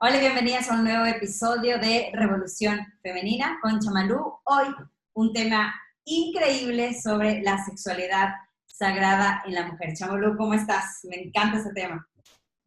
Hola 0.00 0.20
bienvenidas 0.20 0.70
a 0.70 0.76
un 0.76 0.84
nuevo 0.84 1.06
episodio 1.06 1.76
de 1.80 2.12
Revolución 2.12 2.78
Femenina 3.02 3.58
con 3.60 3.80
Chamalú. 3.80 4.32
Hoy 4.44 4.66
un 5.14 5.32
tema 5.32 5.74
increíble 6.04 6.94
sobre 7.02 7.42
la 7.42 7.64
sexualidad 7.64 8.28
sagrada 8.64 9.42
en 9.44 9.54
la 9.54 9.66
mujer. 9.66 9.94
Chamalú, 9.94 10.36
¿cómo 10.36 10.54
estás? 10.54 11.00
Me 11.02 11.24
encanta 11.24 11.58
ese 11.58 11.72
tema. 11.72 12.08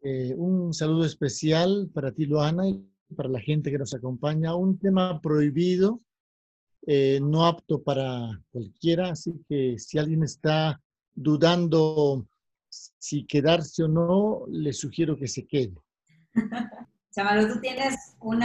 Eh, 0.02 0.34
un 0.36 0.74
saludo 0.74 1.06
especial 1.06 1.90
para 1.94 2.12
ti, 2.12 2.26
Luana, 2.26 2.68
y 2.68 2.86
para 3.16 3.30
la 3.30 3.40
gente 3.40 3.72
que 3.72 3.78
nos 3.78 3.94
acompaña. 3.94 4.54
Un 4.54 4.78
tema 4.78 5.22
prohibido, 5.22 6.02
eh, 6.86 7.22
no 7.22 7.46
apto 7.46 7.82
para 7.82 8.42
cualquiera, 8.52 9.12
así 9.12 9.42
que 9.48 9.80
si 9.80 9.98
alguien 9.98 10.24
está 10.24 10.82
dudando 11.14 12.28
si 12.68 13.26
quedarse 13.26 13.84
o 13.84 13.88
no, 13.88 14.44
le 14.50 14.74
sugiero 14.74 15.16
que 15.16 15.30
se 15.30 15.48
quede. 15.48 15.76
Chamalu, 17.12 17.48
tú 17.48 17.60
tienes 17.60 18.16
un 18.20 18.42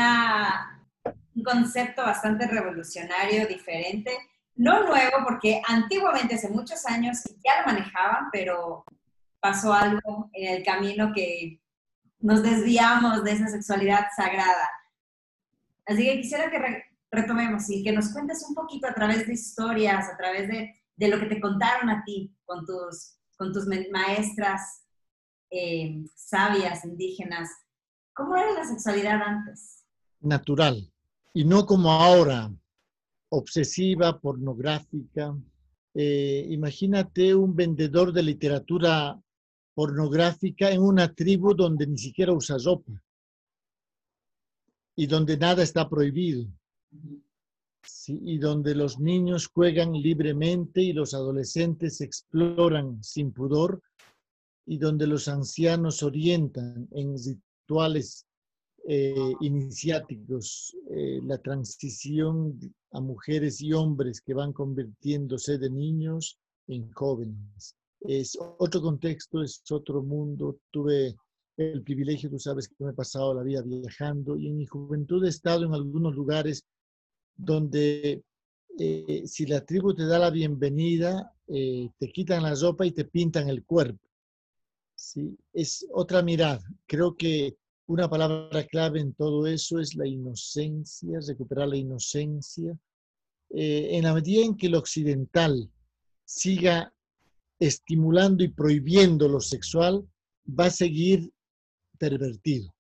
concepto 1.45 2.03
bastante 2.03 2.47
revolucionario, 2.47 3.47
diferente, 3.47 4.11
no 4.55 4.85
nuevo, 4.85 5.19
porque 5.25 5.63
antiguamente, 5.67 6.35
hace 6.35 6.49
muchos 6.49 6.85
años, 6.87 7.23
ya 7.45 7.61
lo 7.61 7.73
manejaban, 7.73 8.29
pero 8.33 8.85
pasó 9.41 9.73
algo 9.73 10.31
en 10.33 10.57
el 10.57 10.65
camino 10.65 11.13
que 11.15 11.61
nos 12.21 12.43
desviamos 12.43 13.23
de 13.23 13.33
esa 13.33 13.49
sexualidad 13.49 14.07
sagrada. 14.17 14.71
Así 15.87 16.05
que 16.05 16.21
quisiera 16.21 16.51
que 16.51 16.85
retomemos 17.11 17.69
y 17.71 17.85
que 17.85 17.93
nos 17.93 18.13
cuentes 18.13 18.45
un 18.49 18.55
poquito 18.55 18.89
a 18.89 18.95
través 18.95 19.27
de 19.27 19.35
historias, 19.35 20.09
a 20.09 20.17
través 20.17 20.49
de, 20.49 20.75
de 20.97 21.09
lo 21.09 21.21
que 21.21 21.27
te 21.27 21.41
contaron 21.41 21.91
a 21.91 22.03
ti 22.05 22.35
con 22.45 22.65
tus 22.65 23.17
con 23.37 23.53
tus 23.53 23.67
maestras 23.93 24.83
eh, 25.51 26.05
sabias 26.15 26.85
indígenas, 26.85 27.51
¿cómo 28.17 28.35
era 28.35 28.53
la 28.55 28.65
sexualidad 28.65 29.21
antes? 29.23 29.85
Natural, 30.21 30.91
y 31.35 31.45
no 31.45 31.67
como 31.67 31.93
ahora, 31.93 32.51
obsesiva, 33.29 34.19
pornográfica. 34.19 35.37
Eh, 35.95 36.47
imagínate 36.51 37.35
un 37.35 37.55
vendedor 37.55 38.13
de 38.13 38.23
literatura 38.23 39.21
pornográfica 39.75 40.71
en 40.71 40.83
una 40.83 41.15
tribu 41.15 41.55
donde 41.55 41.87
ni 41.87 41.99
siquiera 41.99 42.33
usa 42.33 42.57
ropa 42.65 42.93
y 44.97 45.07
donde 45.07 45.37
nada 45.37 45.63
está 45.63 45.89
prohibido 45.89 46.47
y 48.09 48.39
donde 48.39 48.75
los 48.75 48.99
niños 48.99 49.49
juegan 49.49 49.93
libremente 49.93 50.83
y 50.83 50.93
los 50.93 51.13
adolescentes 51.13 52.01
exploran 52.01 53.03
sin 53.03 53.33
pudor 53.33 53.83
y 54.65 54.79
donde 54.79 55.07
los 55.07 55.29
ancianos 55.29 56.03
orientan 56.03 56.89
en 56.93 57.19
rituales 57.67 58.25
eh, 58.89 59.33
iniciáticos 59.41 60.77
eh, 60.91 61.21
la 61.25 61.39
transición 61.39 62.59
a 62.93 63.01
mujeres 63.01 63.61
y 63.61 63.73
hombres 63.73 64.21
que 64.21 64.35
van 64.35 64.53
convirtiéndose 64.53 65.59
de 65.59 65.69
niños 65.69 66.39
en 66.69 66.91
jóvenes. 66.93 67.75
Es 68.01 68.39
otro 68.59 68.81
contexto, 68.81 69.43
es 69.43 69.61
otro 69.71 70.03
mundo. 70.03 70.59
Tuve 70.71 71.17
el 71.57 71.83
privilegio, 71.83 72.31
tú 72.31 72.39
sabes 72.39 72.69
que 72.69 72.85
me 72.85 72.91
he 72.91 72.95
pasado 72.95 73.35
la 73.35 73.43
vida 73.43 73.63
viajando 73.63 74.37
y 74.37 74.47
en 74.47 74.59
mi 74.59 74.67
juventud 74.67 75.25
he 75.25 75.31
estado 75.31 75.65
en 75.65 75.75
algunos 75.75 76.15
lugares 76.15 76.65
donde 77.35 78.23
eh, 78.79 79.23
si 79.27 79.47
la 79.47 79.65
tribu 79.65 79.95
te 79.95 80.07
da 80.07 80.19
la 80.19 80.31
bienvenida, 80.31 81.33
eh, 81.49 81.89
te 81.99 82.13
quitan 82.13 82.45
la 82.45 82.55
ropa 82.55 82.87
y 82.87 82.93
te 82.93 83.05
pintan 83.05 83.49
el 83.49 83.65
cuerpo. 83.65 84.06
¿Sí? 85.07 85.39
Es 85.53 85.87
otra 85.93 86.23
mirada. 86.23 86.63
Creo 86.87 87.17
que 87.17 87.57
una 87.87 88.09
palabra 88.09 88.67
clave 88.67 89.01
en 89.01 89.15
todo 89.15 89.47
eso 89.47 89.79
es 89.79 89.95
la 89.95 90.07
inocencia, 90.07 91.21
recuperar 91.27 91.69
la 91.69 91.77
inocencia. 91.77 92.77
Eh, 93.51 93.91
en 93.93 94.03
la 94.03 94.15
medida 94.15 94.45
en 94.45 94.57
que 94.57 94.67
el 94.67 94.75
occidental 94.75 95.71
siga 96.25 96.93
estimulando 97.61 98.43
y 98.43 98.49
prohibiendo 98.49 99.29
lo 99.29 99.41
sexual, 99.41 100.05
va 100.49 100.67
a 100.67 100.71
seguir 100.71 101.33
pervertido. 101.99 102.75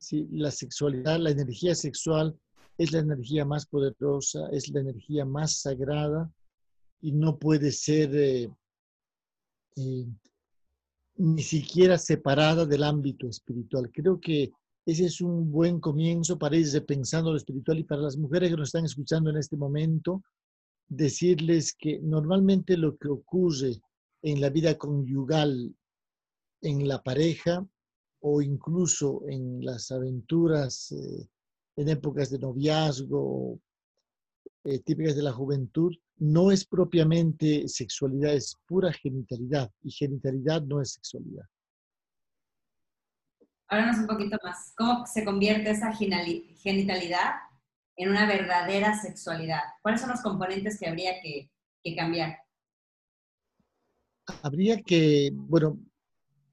¿sí? 0.00 0.26
La 0.32 0.50
sexualidad, 0.50 1.18
la 1.20 1.30
energía 1.30 1.74
sexual 1.74 2.36
es 2.76 2.92
la 2.92 2.98
energía 2.98 3.44
más 3.44 3.66
poderosa, 3.66 4.48
es 4.50 4.68
la 4.68 4.80
energía 4.80 5.24
más 5.24 5.60
sagrada 5.60 6.30
y 7.00 7.12
no 7.12 7.38
puede 7.38 7.70
ser 7.70 8.14
eh, 8.14 8.50
eh, 9.76 10.06
ni 11.20 11.42
siquiera 11.42 11.98
separada 11.98 12.64
del 12.64 12.82
ámbito 12.82 13.28
espiritual. 13.28 13.90
Creo 13.92 14.18
que 14.18 14.50
ese 14.86 15.04
es 15.04 15.20
un 15.20 15.52
buen 15.52 15.78
comienzo 15.78 16.38
para 16.38 16.56
ir 16.56 16.66
repensando 16.72 17.30
lo 17.30 17.36
espiritual 17.36 17.78
y 17.78 17.84
para 17.84 18.00
las 18.00 18.16
mujeres 18.16 18.50
que 18.50 18.56
nos 18.56 18.68
están 18.68 18.86
escuchando 18.86 19.28
en 19.28 19.36
este 19.36 19.58
momento, 19.58 20.22
decirles 20.88 21.74
que 21.78 22.00
normalmente 22.00 22.78
lo 22.78 22.96
que 22.96 23.08
ocurre 23.08 23.82
en 24.22 24.40
la 24.40 24.48
vida 24.48 24.78
conyugal, 24.78 25.76
en 26.62 26.88
la 26.88 27.02
pareja 27.02 27.66
o 28.20 28.40
incluso 28.40 29.22
en 29.28 29.62
las 29.62 29.90
aventuras 29.90 30.90
eh, 30.92 31.28
en 31.76 31.88
épocas 31.90 32.30
de 32.30 32.38
noviazgo 32.38 33.60
eh, 34.64 34.78
típicas 34.78 35.16
de 35.16 35.22
la 35.22 35.32
juventud, 35.32 35.94
no 36.20 36.50
es 36.50 36.66
propiamente 36.66 37.66
sexualidad, 37.66 38.34
es 38.34 38.56
pura 38.66 38.92
genitalidad. 38.92 39.70
Y 39.82 39.90
genitalidad 39.90 40.62
no 40.62 40.80
es 40.80 40.92
sexualidad. 40.92 41.46
Háblanos 43.68 43.98
un 43.98 44.06
poquito 44.06 44.36
más. 44.44 44.72
¿Cómo 44.76 45.06
se 45.06 45.24
convierte 45.24 45.70
esa 45.70 45.92
genitalidad 45.94 47.34
en 47.96 48.10
una 48.10 48.26
verdadera 48.26 49.00
sexualidad? 49.00 49.62
¿Cuáles 49.80 50.02
son 50.02 50.10
los 50.10 50.20
componentes 50.20 50.78
que 50.78 50.88
habría 50.88 51.20
que, 51.22 51.50
que 51.82 51.96
cambiar? 51.96 52.36
Habría 54.42 54.82
que, 54.82 55.30
bueno, 55.32 55.80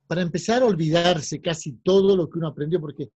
para 0.08 0.22
empezar 0.22 0.62
a 0.62 0.66
olvidarse 0.66 1.42
casi 1.42 1.74
todo 1.74 2.16
lo 2.16 2.30
que 2.30 2.40
uno 2.40 2.48
aprendió, 2.48 2.80
porque 2.80 3.10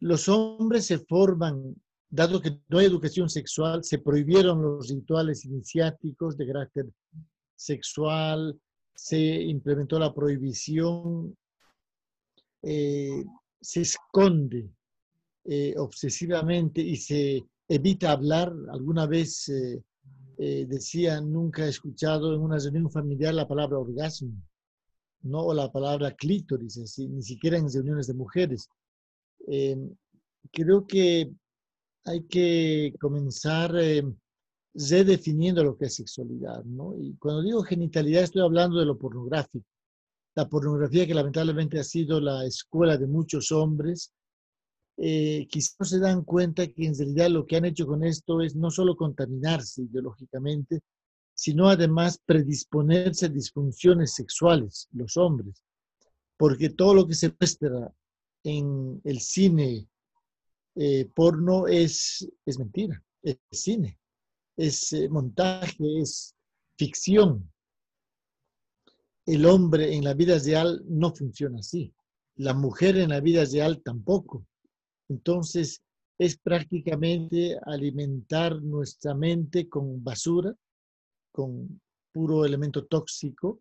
los 0.00 0.26
hombres 0.28 0.86
se 0.86 0.98
forman, 1.00 1.74
dado 2.10 2.40
que 2.40 2.60
no 2.68 2.78
hay 2.78 2.86
educación 2.86 3.28
sexual, 3.28 3.84
se 3.84 3.98
prohibieron 3.98 4.62
los 4.62 4.88
rituales 4.88 5.44
iniciáticos 5.44 6.36
de 6.36 6.46
carácter 6.46 6.86
sexual, 7.54 8.58
se 8.94 9.42
implementó 9.42 9.98
la 9.98 10.14
prohibición, 10.14 11.36
eh, 12.62 13.24
se 13.60 13.82
esconde 13.82 14.70
eh, 15.44 15.74
obsesivamente 15.76 16.80
y 16.80 16.96
se 16.96 17.44
evita 17.68 18.12
hablar. 18.12 18.52
Alguna 18.72 19.06
vez 19.06 19.48
eh, 19.48 19.82
decía, 20.66 21.20
nunca 21.20 21.66
he 21.66 21.68
escuchado 21.68 22.34
en 22.34 22.40
una 22.40 22.58
reunión 22.58 22.90
familiar 22.90 23.34
la 23.34 23.46
palabra 23.46 23.78
orgasmo, 23.78 24.32
no 25.22 25.40
o 25.42 25.54
la 25.54 25.70
palabra 25.70 26.12
clítoris, 26.12 26.98
ni 26.98 27.22
siquiera 27.22 27.58
en 27.58 27.72
reuniones 27.72 28.06
de 28.06 28.14
mujeres. 28.14 28.68
Em, 29.46 29.90
creo 30.52 30.86
que 30.86 31.30
hay 32.04 32.22
que 32.24 32.94
comenzar 33.00 33.74
eh, 33.76 34.04
redefiniendo 34.74 35.64
lo 35.64 35.76
que 35.76 35.86
es 35.86 35.96
sexualidad, 35.96 36.64
¿no? 36.64 36.94
Y 36.98 37.14
cuando 37.16 37.42
digo 37.42 37.62
genitalidad 37.62 38.22
estoy 38.22 38.42
hablando 38.42 38.78
de 38.78 38.86
lo 38.86 38.98
pornográfico. 38.98 39.66
La 40.34 40.48
pornografía 40.48 41.06
que 41.06 41.14
lamentablemente 41.14 41.80
ha 41.80 41.84
sido 41.84 42.20
la 42.20 42.44
escuela 42.44 42.96
de 42.96 43.06
muchos 43.06 43.50
hombres, 43.50 44.12
eh, 44.96 45.46
quizás 45.50 45.76
no 45.78 45.86
se 45.86 45.98
dan 45.98 46.24
cuenta 46.24 46.66
que 46.66 46.86
en 46.86 46.96
realidad 46.96 47.30
lo 47.30 47.46
que 47.46 47.56
han 47.56 47.64
hecho 47.64 47.86
con 47.86 48.04
esto 48.04 48.40
es 48.40 48.56
no 48.56 48.70
solo 48.70 48.96
contaminarse 48.96 49.82
ideológicamente, 49.82 50.80
sino 51.34 51.68
además 51.68 52.20
predisponerse 52.24 53.26
a 53.26 53.28
disfunciones 53.28 54.14
sexuales, 54.14 54.88
los 54.92 55.16
hombres, 55.16 55.62
porque 56.36 56.70
todo 56.70 56.94
lo 56.94 57.06
que 57.06 57.14
se 57.14 57.32
muestra 57.38 57.92
en 58.42 59.00
el 59.04 59.20
cine 59.20 59.86
eh, 60.80 61.10
porno 61.14 61.66
es, 61.66 62.28
es 62.46 62.58
mentira, 62.58 63.02
es 63.22 63.38
cine, 63.50 63.98
es 64.56 64.92
eh, 64.92 65.08
montaje, 65.08 66.00
es 66.00 66.36
ficción. 66.76 67.52
El 69.26 69.44
hombre 69.44 69.94
en 69.94 70.04
la 70.04 70.14
vida 70.14 70.38
real 70.38 70.82
no 70.86 71.12
funciona 71.12 71.58
así. 71.58 71.92
La 72.36 72.54
mujer 72.54 72.96
en 72.96 73.10
la 73.10 73.20
vida 73.20 73.44
real 73.44 73.82
tampoco. 73.82 74.46
Entonces, 75.08 75.82
es 76.16 76.36
prácticamente 76.38 77.58
alimentar 77.66 78.62
nuestra 78.62 79.14
mente 79.14 79.68
con 79.68 80.02
basura, 80.04 80.54
con 81.32 81.80
puro 82.12 82.44
elemento 82.44 82.86
tóxico, 82.86 83.60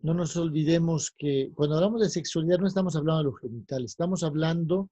no 0.00 0.12
nos 0.12 0.36
olvidemos 0.36 1.10
que 1.16 1.50
cuando 1.54 1.76
hablamos 1.76 2.02
de 2.02 2.10
sexualidad 2.10 2.58
no 2.58 2.66
estamos 2.66 2.94
hablando 2.94 3.18
de 3.18 3.24
lo 3.24 3.32
genital, 3.32 3.84
estamos 3.84 4.22
hablando 4.22 4.90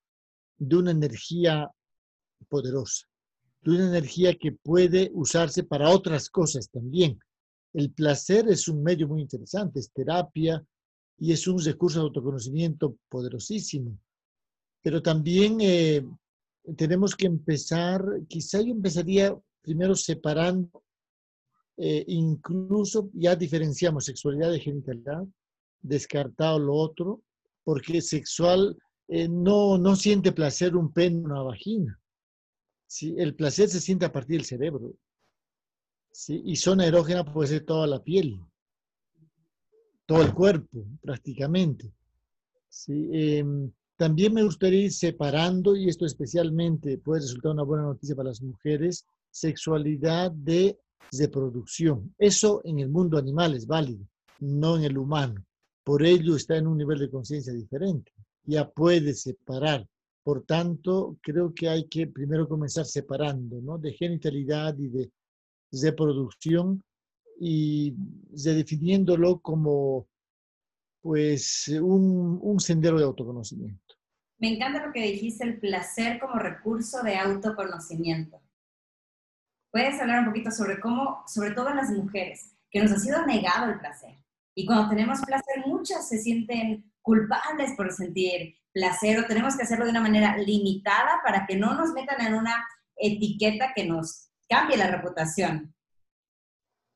de 0.59 0.77
una 0.77 0.91
energía 0.91 1.71
poderosa, 2.49 3.07
de 3.63 3.71
una 3.71 3.89
energía 3.89 4.35
que 4.35 4.53
puede 4.53 5.11
usarse 5.15 5.65
para 5.65 5.91
otras 5.91 6.29
cosas 6.29 6.69
también. 6.71 7.19
El 7.73 7.91
placer 7.93 8.49
es 8.49 8.69
un 8.69 8.83
medio 8.83 9.09
muy 9.09 9.23
interesante, 9.23 9.81
es 9.81 9.91
terapia 9.93 10.65
y 11.19 11.33
es 11.33 11.47
un 11.47 11.63
recurso 11.63 12.01
de 12.01 12.07
autoconocimiento 12.07 12.97
poderosísimo. 13.09 13.99
Pero 14.83 15.01
también 15.03 15.59
eh, 15.61 16.05
tenemos 16.77 17.15
que 17.15 17.27
empezar, 17.27 18.05
quizá 18.29 18.61
yo 18.61 18.73
empezaría 18.73 19.37
primero 19.63 19.95
separando, 19.95 20.83
eh, 21.77 22.05
incluso 22.09 23.11
ya 23.15 23.35
diferenciamos 23.35 24.05
sexualidad 24.05 24.51
de 24.51 24.61
genitalidad, 24.61 25.25
descartado 25.81 26.59
lo 26.59 26.75
otro, 26.75 27.23
porque 27.65 28.01
sexual 28.01 28.77
eh, 29.15 29.29
no, 29.29 29.95
siente 29.95 30.33
placer 30.33 30.75
un 30.75 30.91
pene 30.91 31.19
una 31.19 31.43
vagina. 31.43 32.01
¿sí? 32.87 33.15
El 33.19 33.35
placer 33.35 33.69
se 33.69 33.79
siente 33.79 34.07
a 34.07 34.13
partir 34.13 34.39
del 34.39 34.47
cerebro. 34.47 34.95
Y 36.29 36.57
zona 36.57 36.87
erógena 36.87 37.23
puede 37.23 37.49
ser 37.49 37.67
toda 37.67 37.87
la 37.87 38.03
piel, 38.03 38.41
todo 40.07 40.23
el 40.23 40.33
cuerpo 40.33 40.87
prácticamente. 41.03 41.93
Em, 42.89 43.71
también 43.97 44.33
me 44.33 44.45
gustaría 44.45 44.85
ir 44.85 44.93
separando, 44.93 45.77
y 45.77 45.91
esto 45.91 46.07
especialmente 46.07 46.97
puede 46.97 47.21
resultar 47.21 47.53
una 47.53 47.65
buena 47.65 47.85
noticia 47.85 48.17
para 48.17 48.31
las 48.31 48.41
mujeres, 48.41 49.05
sexualidad 49.31 50.31
de 50.31 50.79
reproducción. 51.19 52.15
Eso 52.17 52.63
en 52.65 52.79
el 52.79 52.89
mundo 52.89 53.19
animal 53.19 53.55
es 53.55 53.67
válido, 53.67 54.07
no 54.41 54.79
en 54.79 54.85
el 54.85 54.97
humano. 54.97 55.45
Por 55.85 56.03
ello 56.03 56.35
está 56.37 56.57
en 56.57 56.67
un 56.67 56.79
nivel 56.79 56.99
de 56.99 57.11
conciencia 57.11 57.53
diferente. 57.53 58.13
Ya 58.45 58.69
puede 58.69 59.15
separar. 59.15 59.87
Por 60.23 60.45
tanto, 60.45 61.17
creo 61.21 61.53
que 61.55 61.69
hay 61.69 61.89
que 61.89 62.07
primero 62.07 62.49
comenzar 62.49 62.85
separando, 62.85 63.61
¿no? 63.61 63.79
De 63.79 63.93
genitalidad 63.93 64.77
y 64.79 64.89
de 64.89 65.11
reproducción 65.73 66.83
y 67.41 67.95
redefiniéndolo 68.31 69.41
como 69.41 70.07
pues 71.01 71.67
un, 71.69 72.39
un 72.41 72.61
sendero 72.61 72.99
de 72.99 73.05
autoconocimiento. 73.05 73.97
Me 74.39 74.55
encanta 74.55 74.87
lo 74.87 74.93
que 74.93 75.03
dijiste, 75.03 75.45
el 75.45 75.59
placer 75.59 76.21
como 76.21 76.35
recurso 76.35 77.03
de 77.03 77.17
autoconocimiento. 77.17 78.41
¿Puedes 79.73 80.01
hablar 80.01 80.21
un 80.21 80.27
poquito 80.27 80.51
sobre 80.51 80.81
cómo, 80.81 81.25
sobre 81.27 81.53
todo 81.53 81.73
las 81.73 81.91
mujeres, 81.91 82.55
que 82.71 82.81
nos 82.81 82.93
ha 82.93 82.99
sido 82.99 83.25
negado 83.27 83.73
el 83.73 83.79
placer? 83.79 84.19
Y 84.55 84.67
cuando 84.67 84.91
tenemos 84.91 85.21
placer, 85.23 85.65
muchas 85.67 86.09
se 86.09 86.19
sienten 86.19 86.92
culpables 87.03 87.73
por 87.77 87.93
sentir 87.93 88.57
placer 88.73 89.19
o 89.19 89.27
tenemos 89.27 89.57
que 89.57 89.65
hacerlo 89.65 89.85
de 89.85 89.91
una 89.91 90.01
manera 90.01 90.37
limitada 90.39 91.21
para 91.25 91.47
que 91.47 91.57
no 91.57 91.75
nos 91.75 91.93
metan 91.93 92.21
en 92.27 92.35
una 92.35 92.65
etiqueta 92.97 93.73
que 93.75 93.87
nos 93.87 94.31
cambie 94.49 94.77
la 94.77 94.91
reputación. 94.91 95.75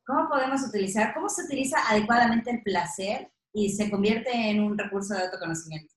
¿Cómo 0.07 0.29
podemos 0.29 0.63
utilizar, 0.63 1.13
cómo 1.15 1.29
se 1.29 1.43
utiliza 1.43 1.79
adecuadamente 1.89 2.51
el 2.51 2.63
placer 2.63 3.31
y 3.53 3.71
se 3.71 3.91
convierte 3.91 4.31
en 4.51 4.63
un 4.63 4.79
recurso 4.79 5.15
de 5.15 5.25
autoconocimiento? 5.25 5.93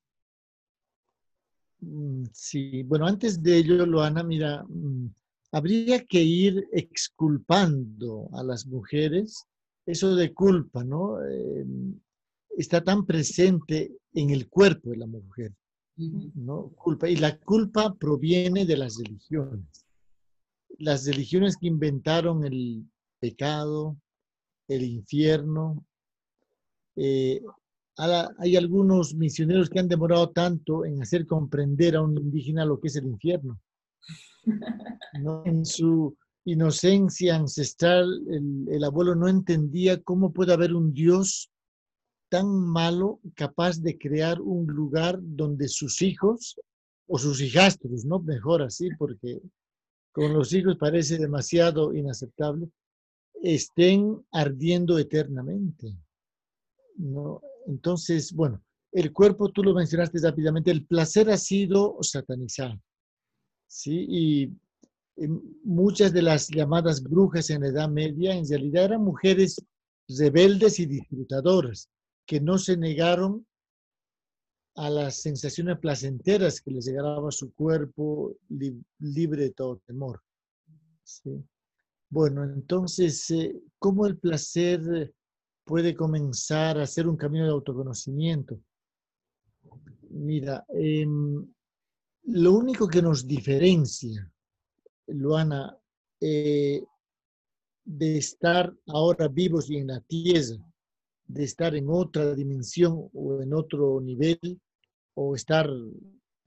Mm, 1.81 2.25
sí, 2.33 2.83
bueno, 2.83 3.05
antes 3.05 3.41
de 3.41 3.57
ello, 3.57 3.85
Loana, 3.85 4.23
mira, 4.23 4.63
mm, 4.67 5.07
habría 5.51 6.03
que 6.05 6.21
ir 6.21 6.67
exculpando 6.71 8.29
a 8.33 8.43
las 8.43 8.65
mujeres 8.65 9.47
eso 9.85 10.15
de 10.15 10.33
culpa, 10.33 10.83
¿no? 10.83 11.23
Em, 11.23 11.99
está 12.61 12.83
tan 12.83 13.05
presente 13.05 13.91
en 14.13 14.31
el 14.31 14.49
cuerpo 14.49 14.89
de 14.89 14.97
la 14.97 15.07
mujer, 15.07 15.53
¿no? 15.95 16.69
Culpa. 16.75 17.07
Y 17.09 17.15
la 17.15 17.37
culpa 17.39 17.95
proviene 17.95 18.65
de 18.65 18.77
las 18.77 18.97
religiones. 18.97 19.85
Las 20.77 21.05
religiones 21.05 21.55
que 21.57 21.67
inventaron 21.67 22.43
el 22.43 22.85
pecado, 23.19 23.97
el 24.67 24.83
infierno. 24.83 25.85
Eh, 26.95 27.41
hay 27.95 28.55
algunos 28.55 29.15
misioneros 29.15 29.69
que 29.69 29.79
han 29.79 29.87
demorado 29.87 30.29
tanto 30.29 30.85
en 30.85 31.01
hacer 31.01 31.25
comprender 31.25 31.95
a 31.95 32.01
un 32.01 32.17
indígena 32.17 32.65
lo 32.65 32.79
que 32.79 32.87
es 32.87 32.95
el 32.95 33.07
infierno. 33.07 33.59
¿no? 35.21 35.43
En 35.45 35.65
su 35.65 36.15
inocencia 36.45 37.35
ancestral, 37.35 38.21
el, 38.69 38.83
abuelo 38.83 39.15
no 39.15 39.27
entendía 39.27 40.01
cómo 40.01 40.31
puede 40.31 40.53
haber 40.53 40.73
un 40.73 40.93
Dios 40.93 41.48
tan 42.29 42.47
malo 42.47 43.19
capaz 43.35 43.81
de 43.81 43.97
crear 43.97 44.39
un 44.39 44.67
lugar 44.67 45.19
donde 45.21 45.67
sus 45.67 46.01
hijos 46.01 46.59
o 47.07 47.17
sus 47.17 47.41
hijastros, 47.41 48.05
¿no? 48.05 48.19
Mejor 48.19 48.61
así, 48.61 48.89
porque 48.97 49.41
con 50.11 50.33
los 50.33 50.53
hijos 50.53 50.77
parece 50.77 51.17
demasiado 51.17 51.93
inaceptable, 51.93 52.69
estén 53.41 54.23
ardiendo 54.31 54.97
eternamente. 54.99 55.97
¿no? 56.97 57.41
Entonces, 57.67 58.31
bueno, 58.33 58.63
el 58.91 59.11
cuerpo, 59.11 59.51
tú 59.51 59.63
lo 59.63 59.73
mencionaste 59.73 60.19
rápidamente, 60.21 60.71
el 60.71 60.85
placer 60.85 61.29
ha 61.29 61.37
sido 61.37 61.97
satanizado. 62.01 62.79
¿sí? 63.67 64.05
Y 64.09 64.53
muchas 65.63 66.13
de 66.13 66.21
las 66.21 66.47
llamadas 66.47 67.01
brujas 67.01 67.49
en 67.49 67.61
la 67.61 67.67
Edad 67.69 67.89
Media 67.89 68.35
en 68.35 68.47
realidad 68.47 68.85
eran 68.85 69.03
mujeres 69.03 69.61
rebeldes 70.07 70.79
y 70.79 70.85
disfrutadoras 70.85 71.89
que 72.29 72.39
no 72.39 72.59
se 72.59 72.77
negaron 72.77 73.43
a 74.75 74.87
las 74.87 75.23
sensaciones 75.23 75.79
placenteras 75.79 76.61
que 76.61 76.69
les 76.69 76.85
llegaba 76.85 77.27
a 77.27 77.31
su 77.31 77.51
cuerpo 77.55 78.35
libre 78.99 79.45
de 79.45 79.49
todo 79.49 79.81
temor. 79.87 80.21
Bueno, 82.07 82.43
entonces, 82.43 83.31
eh, 83.31 83.59
¿cómo 83.79 84.05
el 84.05 84.19
placer 84.19 85.11
puede 85.63 85.95
comenzar 85.95 86.77
a 86.77 86.85
ser 86.85 87.07
un 87.07 87.17
camino 87.17 87.45
de 87.45 87.51
autoconocimiento? 87.51 88.59
Mira, 90.11 90.63
em, 90.69 91.51
lo 92.25 92.53
único 92.53 92.87
que 92.87 93.01
nos 93.01 93.25
diferencia 93.25 94.31
Luana, 95.07 95.75
eh, 96.21 96.83
de 97.85 98.17
estar 98.19 98.71
ahora 98.85 99.27
vivos 99.27 99.67
y 99.71 99.77
en 99.77 99.87
la 99.87 99.99
tierra, 100.01 100.68
de 101.29 101.43
estar 101.43 101.75
en 101.75 101.85
otra 101.89 102.33
dimensión 102.33 103.09
o 103.13 103.41
en 103.41 103.53
otro 103.53 104.01
nivel, 104.01 104.59
o 105.13 105.35
estar, 105.35 105.69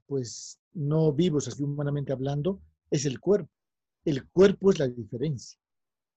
pues, 0.07 0.59
no 0.75 1.13
vivos, 1.13 1.47
así 1.47 1.63
humanamente 1.63 2.13
hablando, 2.13 2.61
es 2.91 3.07
el 3.07 3.21
cuerpo. 3.21 3.51
El 4.05 4.29
cuerpo 4.29 4.71
es 4.71 4.81
la 4.81 4.89
diferencia. 4.89 5.59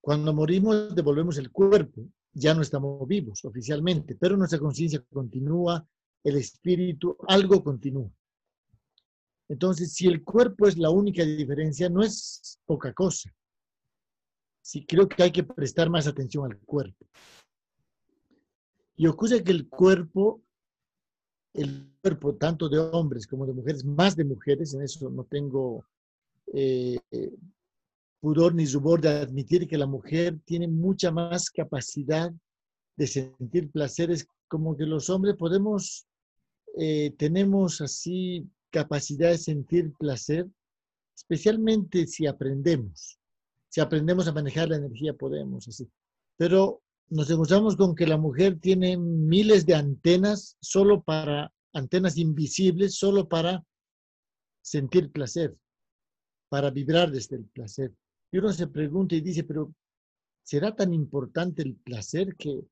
Cuando 0.02 0.34
morimos, 0.34 0.96
devolvemos 0.96 1.38
el 1.38 1.52
cuerpo. 1.52 2.08
Ya 2.34 2.54
no 2.54 2.62
estamos 2.64 3.08
vivos 3.08 3.46
oficialmente, 3.46 4.16
pero 4.16 4.36
nuestra 4.36 4.60
conciencia 4.60 5.04
continúa, 5.14 5.88
el 6.24 6.36
espíritu, 6.38 7.16
algo 7.28 7.64
continúa. 7.64 8.10
Entonces, 9.48 9.94
si 9.94 10.08
el 10.08 10.24
cuerpo 10.24 10.68
es 10.68 10.76
la 10.78 10.90
única 10.90 11.24
diferencia, 11.24 11.88
no 11.88 12.02
es 12.02 12.60
poca 12.66 12.94
cosa. 12.94 13.32
Sí, 14.60 14.84
creo 14.88 15.08
que 15.08 15.22
hay 15.22 15.32
que 15.32 15.44
prestar 15.44 15.92
más 15.92 16.08
atención 16.08 16.52
al 16.52 16.58
cuerpo. 16.62 17.06
Y 18.96 19.08
ocurre 19.08 19.44
que 19.44 19.52
el 19.52 19.68
cuerpo, 19.68 20.42
el 21.54 21.92
cuerpo 22.02 22.36
tanto 22.36 22.70
de 22.70 22.80
hombres 22.80 23.28
como 23.28 23.46
de 23.46 23.54
mujeres, 23.54 23.84
más 23.84 24.16
de 24.16 24.24
mujeres, 24.24 24.74
en 24.74 24.84
eso 24.84 25.10
no 25.10 25.26
tengo 25.26 25.86
eh, 26.54 27.00
pudor 28.20 28.56
ni 28.56 28.66
rubor 28.66 29.02
de 29.02 29.10
admitir 29.10 29.68
que 29.68 29.78
la 29.78 29.86
mujer 29.86 30.40
tiene 30.46 30.68
mucha 30.68 31.12
más 31.12 31.50
capacidad 31.50 32.32
de 32.96 33.08
sentir 33.08 33.70
placeres, 33.72 34.28
como 34.48 34.76
que 34.76 34.86
los 34.86 35.10
hombres 35.10 35.36
podemos, 35.36 36.08
eh, 36.78 37.14
tenemos 37.18 37.82
así 37.82 38.50
capacidad 38.70 39.30
de 39.32 39.38
sentir 39.38 39.94
placer, 40.00 40.48
especialmente 41.16 42.08
si 42.08 42.26
aprendemos. 42.26 43.20
Si 43.70 43.82
aprendemos 43.82 44.28
a 44.28 44.34
manejar 44.34 44.70
la 44.70 44.78
energía, 44.78 45.14
podemos 45.14 45.68
así. 45.68 45.88
Pero 46.38 46.82
nos 47.10 47.30
encontramos 47.30 47.76
con 47.76 47.96
que 47.96 48.08
la 48.08 48.18
mujer 48.18 48.60
tiene 48.60 48.98
miles 48.98 49.66
de 49.66 49.76
antenas 49.76 50.58
solo 50.62 51.04
para, 51.04 51.52
antenas 51.74 52.18
invisibles, 52.18 52.96
solo 52.96 53.28
para 53.28 53.64
sentir 54.62 55.12
placer, 55.12 55.56
para 56.50 56.72
vibrar 56.72 57.12
desde 57.12 57.38
el 57.38 57.46
placer. 57.46 57.94
Y 58.32 58.40
uno 58.40 58.52
se 58.52 58.68
pregunta 58.68 59.16
y 59.16 59.22
dice, 59.22 59.44
pero 59.44 59.74
¿será 60.44 60.76
tan 60.76 60.94
importante 60.94 61.62
el 61.62 61.76
placer 61.76 62.36
que 62.36 62.66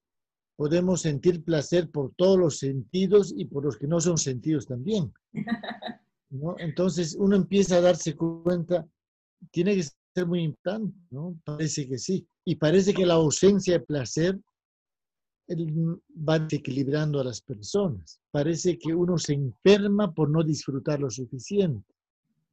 podemos 0.55 1.01
sentir 1.01 1.43
placer 1.43 1.89
por 1.89 2.13
todos 2.15 2.37
los 2.37 2.59
sentidos 2.59 3.33
y 3.35 3.45
por 3.45 3.65
los 3.65 3.77
que 3.77 3.87
no 3.87 3.99
son 3.99 4.17
sentidos 4.17 4.67
también. 4.67 5.11
¿no? 6.29 6.55
Entonces 6.57 7.15
uno 7.19 7.35
empieza 7.35 7.77
a 7.77 7.81
darse 7.81 8.15
cuenta, 8.15 8.87
tiene 9.51 9.75
que 9.75 9.83
ser 9.83 10.27
muy 10.27 10.43
importante, 10.43 10.95
¿no? 11.11 11.39
Parece 11.43 11.87
que 11.87 11.97
sí. 11.97 12.27
Y 12.45 12.55
parece 12.55 12.93
que 12.93 13.05
la 13.05 13.15
ausencia 13.15 13.73
de 13.73 13.85
placer 13.85 14.39
va 15.49 16.39
desequilibrando 16.39 17.19
a 17.19 17.23
las 17.23 17.41
personas. 17.41 18.19
Parece 18.31 18.77
que 18.77 18.93
uno 18.93 19.17
se 19.17 19.33
enferma 19.33 20.13
por 20.13 20.29
no 20.29 20.43
disfrutar 20.43 20.99
lo 20.99 21.09
suficiente. 21.09 21.93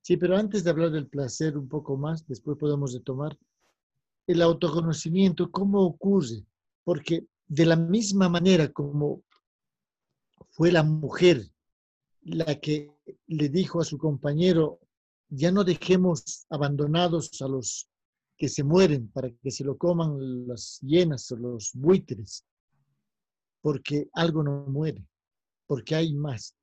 Sí, 0.03 0.17
pero 0.17 0.37
antes 0.37 0.65
de 0.65 0.71
hablar 0.71 0.91
del 0.91 1.07
placer 1.07 1.57
un 1.57 1.69
poco 1.69 1.97
más, 1.97 2.27
después 2.27 2.57
podemos 2.59 2.93
retomar 2.93 3.37
el 4.27 4.43
autoconocimiento, 4.43 5.51
¿cómo 5.51 5.83
ocurre? 5.83 6.45
Porque 6.85 7.27
de 7.49 7.67
la 7.67 7.77
misma 7.77 8.29
manera 8.29 8.73
como 8.73 9.23
fue 10.51 10.73
la 10.73 10.83
mujer 10.83 11.51
la 12.23 12.59
que 12.61 12.93
le 13.27 13.49
dijo 13.49 13.81
a 13.81 13.85
su 13.85 13.99
compañero, 13.99 14.79
ya 15.29 15.51
no 15.51 15.65
dejemos 15.65 16.47
abandonados 16.51 17.41
a 17.41 17.49
los 17.49 17.89
que 18.41 18.49
se 18.49 18.65
mueren 18.65 19.09
para 19.09 19.31
que 19.31 19.51
se 19.51 19.65
lo 19.65 19.77
coman 19.77 20.49
las 20.49 20.81
hienas 20.81 21.31
o 21.31 21.37
los 21.37 21.73
buitres, 21.75 22.43
porque 23.61 24.09
algo 24.15 24.43
no 24.43 24.65
muere, 24.65 25.05
porque 25.67 25.95
hay 25.95 26.15
más. 26.15 26.57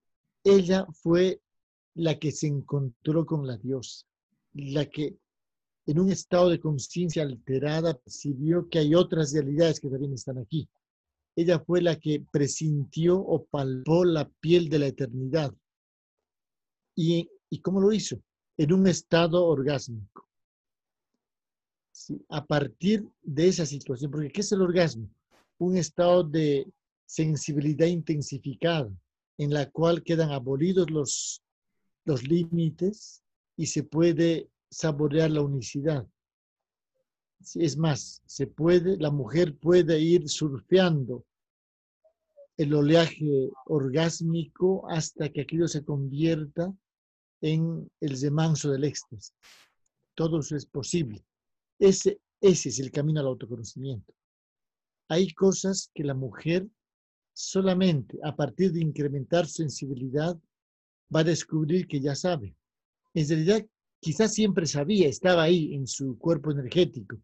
Ella 0.43 0.87
fue 0.91 1.39
la 1.93 2.17
que 2.17 2.31
se 2.31 2.47
encontró 2.47 3.27
con 3.27 3.45
la 3.45 3.57
diosa, 3.57 4.07
la 4.53 4.87
que 4.87 5.19
en 5.85 5.99
un 5.99 6.09
estado 6.09 6.49
de 6.49 6.59
conciencia 6.59 7.21
alterada 7.21 7.95
percibió 7.95 8.67
que 8.69 8.79
hay 8.79 8.95
otras 8.95 9.31
realidades 9.31 9.79
que 9.79 9.89
también 9.89 10.13
están 10.13 10.39
aquí. 10.39 10.67
Ella 11.35 11.59
fue 11.59 11.83
la 11.83 11.99
que 11.99 12.25
presintió 12.31 13.19
o 13.19 13.45
palpó 13.45 14.03
la 14.03 14.27
piel 14.27 14.67
de 14.67 14.79
la 14.79 14.87
eternidad. 14.87 15.53
¿Y, 16.95 17.29
y 17.51 17.61
cómo 17.61 17.79
lo 17.79 17.91
hizo? 17.91 18.19
En 18.57 18.73
un 18.73 18.87
estado 18.87 19.45
orgásmico. 19.45 20.26
A 22.29 22.45
partir 22.45 23.07
de 23.21 23.47
esa 23.47 23.65
situación, 23.65 24.11
porque 24.11 24.29
¿qué 24.29 24.41
es 24.41 24.51
el 24.51 24.61
orgasmo? 24.61 25.09
Un 25.57 25.77
estado 25.77 26.23
de 26.23 26.71
sensibilidad 27.05 27.87
intensificada 27.87 28.91
en 29.37 29.53
la 29.53 29.69
cual 29.69 30.03
quedan 30.03 30.31
abolidos 30.31 30.89
los, 30.89 31.43
los 32.05 32.23
límites 32.23 33.23
y 33.55 33.67
se 33.67 33.83
puede 33.83 34.49
saborear 34.69 35.31
la 35.31 35.41
unicidad. 35.41 36.07
Es 37.55 37.77
más, 37.77 38.21
se 38.25 38.47
puede, 38.47 38.97
la 38.97 39.11
mujer 39.11 39.55
puede 39.55 39.99
ir 39.99 40.27
surfeando 40.27 41.25
el 42.57 42.73
oleaje 42.73 43.51
orgásmico 43.65 44.89
hasta 44.89 45.29
que 45.29 45.41
aquello 45.41 45.67
se 45.67 45.85
convierta 45.85 46.73
en 47.41 47.89
el 48.01 48.19
remanso 48.19 48.71
del 48.71 48.83
éxtasis. 48.83 49.33
Todo 50.15 50.39
eso 50.39 50.55
es 50.55 50.65
posible. 50.65 51.23
Ese, 51.79 52.19
ese 52.41 52.69
es 52.69 52.79
el 52.79 52.91
camino 52.91 53.19
al 53.19 53.27
autoconocimiento. 53.27 54.13
Hay 55.09 55.33
cosas 55.33 55.89
que 55.93 56.03
la 56.03 56.13
mujer 56.13 56.67
solamente 57.33 58.17
a 58.23 58.35
partir 58.35 58.71
de 58.71 58.81
incrementar 58.81 59.47
sensibilidad 59.47 60.37
va 61.15 61.19
a 61.21 61.23
descubrir 61.23 61.87
que 61.87 62.01
ya 62.01 62.15
sabe. 62.15 62.55
En 63.13 63.27
realidad, 63.27 63.65
quizás 63.99 64.33
siempre 64.33 64.65
sabía, 64.65 65.07
estaba 65.07 65.43
ahí 65.43 65.73
en 65.73 65.87
su 65.87 66.17
cuerpo 66.17 66.51
energético, 66.51 67.17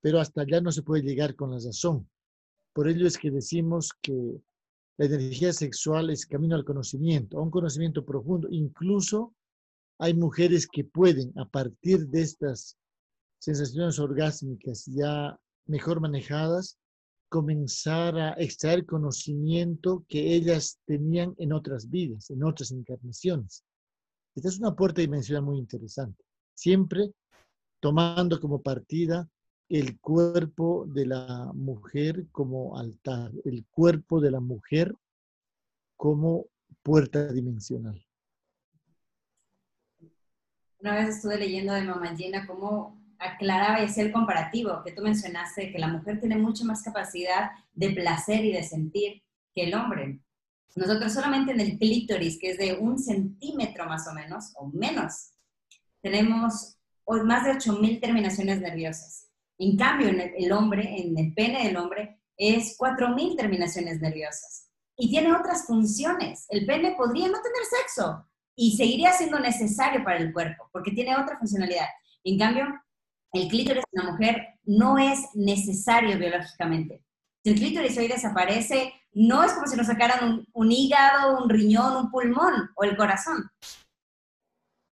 pero 0.00 0.20
hasta 0.20 0.42
allá 0.42 0.60
no 0.60 0.70
se 0.70 0.82
puede 0.82 1.02
llegar 1.02 1.34
con 1.34 1.50
la 1.50 1.58
razón. 1.58 2.08
Por 2.74 2.88
ello 2.88 3.06
es 3.06 3.16
que 3.16 3.30
decimos 3.30 3.92
que 4.00 4.40
la 4.96 5.06
energía 5.06 5.52
sexual 5.52 6.10
es 6.10 6.26
camino 6.26 6.54
al 6.54 6.64
conocimiento, 6.64 7.38
a 7.38 7.42
un 7.42 7.50
conocimiento 7.50 8.04
profundo. 8.04 8.48
Incluso 8.50 9.34
hay 9.98 10.14
mujeres 10.14 10.66
que 10.66 10.84
pueden, 10.84 11.32
a 11.38 11.48
partir 11.48 12.06
de 12.08 12.22
estas 12.22 12.76
sensaciones 13.44 13.98
orgásmicas 13.98 14.86
ya 14.86 15.38
mejor 15.66 16.00
manejadas, 16.00 16.78
comenzar 17.28 18.18
a 18.18 18.32
extraer 18.38 18.86
conocimiento 18.86 20.02
que 20.08 20.34
ellas 20.34 20.78
tenían 20.86 21.34
en 21.36 21.52
otras 21.52 21.90
vidas, 21.90 22.30
en 22.30 22.42
otras 22.42 22.70
encarnaciones. 22.70 23.62
Esta 24.34 24.48
es 24.48 24.58
una 24.58 24.74
puerta 24.74 25.02
dimensional 25.02 25.42
muy 25.42 25.58
interesante. 25.58 26.24
Siempre 26.54 27.10
tomando 27.80 28.40
como 28.40 28.62
partida 28.62 29.28
el 29.68 30.00
cuerpo 30.00 30.86
de 30.86 31.06
la 31.06 31.52
mujer 31.54 32.26
como 32.32 32.78
altar, 32.78 33.30
el 33.44 33.66
cuerpo 33.66 34.20
de 34.22 34.30
la 34.30 34.40
mujer 34.40 34.94
como 35.96 36.46
puerta 36.82 37.30
dimensional. 37.30 38.02
Una 40.80 40.94
vez 40.94 41.16
estuve 41.16 41.36
leyendo 41.38 41.74
de 41.74 41.82
Mamá 41.82 42.16
Gina 42.16 42.46
cómo 42.46 43.03
aclaraba 43.24 43.80
y 43.80 43.86
hacía 43.86 44.04
el 44.04 44.12
comparativo 44.12 44.82
que 44.84 44.92
tú 44.92 45.02
mencionaste, 45.02 45.72
que 45.72 45.78
la 45.78 45.88
mujer 45.88 46.20
tiene 46.20 46.36
mucho 46.36 46.64
más 46.64 46.82
capacidad 46.82 47.50
de 47.72 47.90
placer 47.90 48.44
y 48.44 48.52
de 48.52 48.62
sentir 48.62 49.22
que 49.54 49.64
el 49.64 49.74
hombre. 49.74 50.20
Nosotros 50.76 51.12
solamente 51.12 51.52
en 51.52 51.60
el 51.60 51.78
clítoris, 51.78 52.38
que 52.38 52.50
es 52.50 52.58
de 52.58 52.74
un 52.74 52.98
centímetro 52.98 53.86
más 53.86 54.06
o 54.08 54.12
menos, 54.12 54.52
o 54.56 54.66
menos, 54.66 55.32
tenemos 56.02 56.76
más 57.24 57.44
de 57.44 57.52
8.000 57.52 58.00
terminaciones 58.00 58.60
nerviosas. 58.60 59.28
En 59.58 59.76
cambio, 59.76 60.08
en 60.08 60.20
el 60.20 60.52
hombre, 60.52 61.00
en 61.00 61.16
el 61.16 61.32
pene 61.32 61.66
del 61.66 61.76
hombre, 61.76 62.20
es 62.36 62.76
4.000 62.76 63.36
terminaciones 63.36 64.00
nerviosas. 64.00 64.68
Y 64.96 65.10
tiene 65.10 65.32
otras 65.32 65.66
funciones. 65.66 66.46
El 66.48 66.66
pene 66.66 66.94
podría 66.96 67.28
no 67.28 67.40
tener 67.40 67.64
sexo 67.80 68.26
y 68.56 68.76
seguiría 68.76 69.12
siendo 69.12 69.38
necesario 69.38 70.02
para 70.02 70.18
el 70.18 70.32
cuerpo, 70.32 70.68
porque 70.72 70.90
tiene 70.90 71.16
otra 71.16 71.38
funcionalidad. 71.38 71.86
En 72.24 72.38
cambio, 72.38 72.66
el 73.34 73.48
clítoris 73.48 73.82
de 73.90 74.00
una 74.00 74.12
mujer 74.12 74.60
no 74.64 74.96
es 74.96 75.18
necesario 75.34 76.16
biológicamente. 76.18 77.04
Si 77.42 77.50
el 77.50 77.58
clítoris 77.58 77.98
hoy 77.98 78.06
desaparece, 78.06 78.92
no 79.12 79.42
es 79.42 79.52
como 79.52 79.66
si 79.66 79.76
nos 79.76 79.88
sacaran 79.88 80.24
un, 80.24 80.46
un 80.52 80.72
hígado, 80.72 81.42
un 81.42 81.50
riñón, 81.50 81.96
un 81.96 82.10
pulmón 82.10 82.70
o 82.76 82.84
el 82.84 82.96
corazón. 82.96 83.50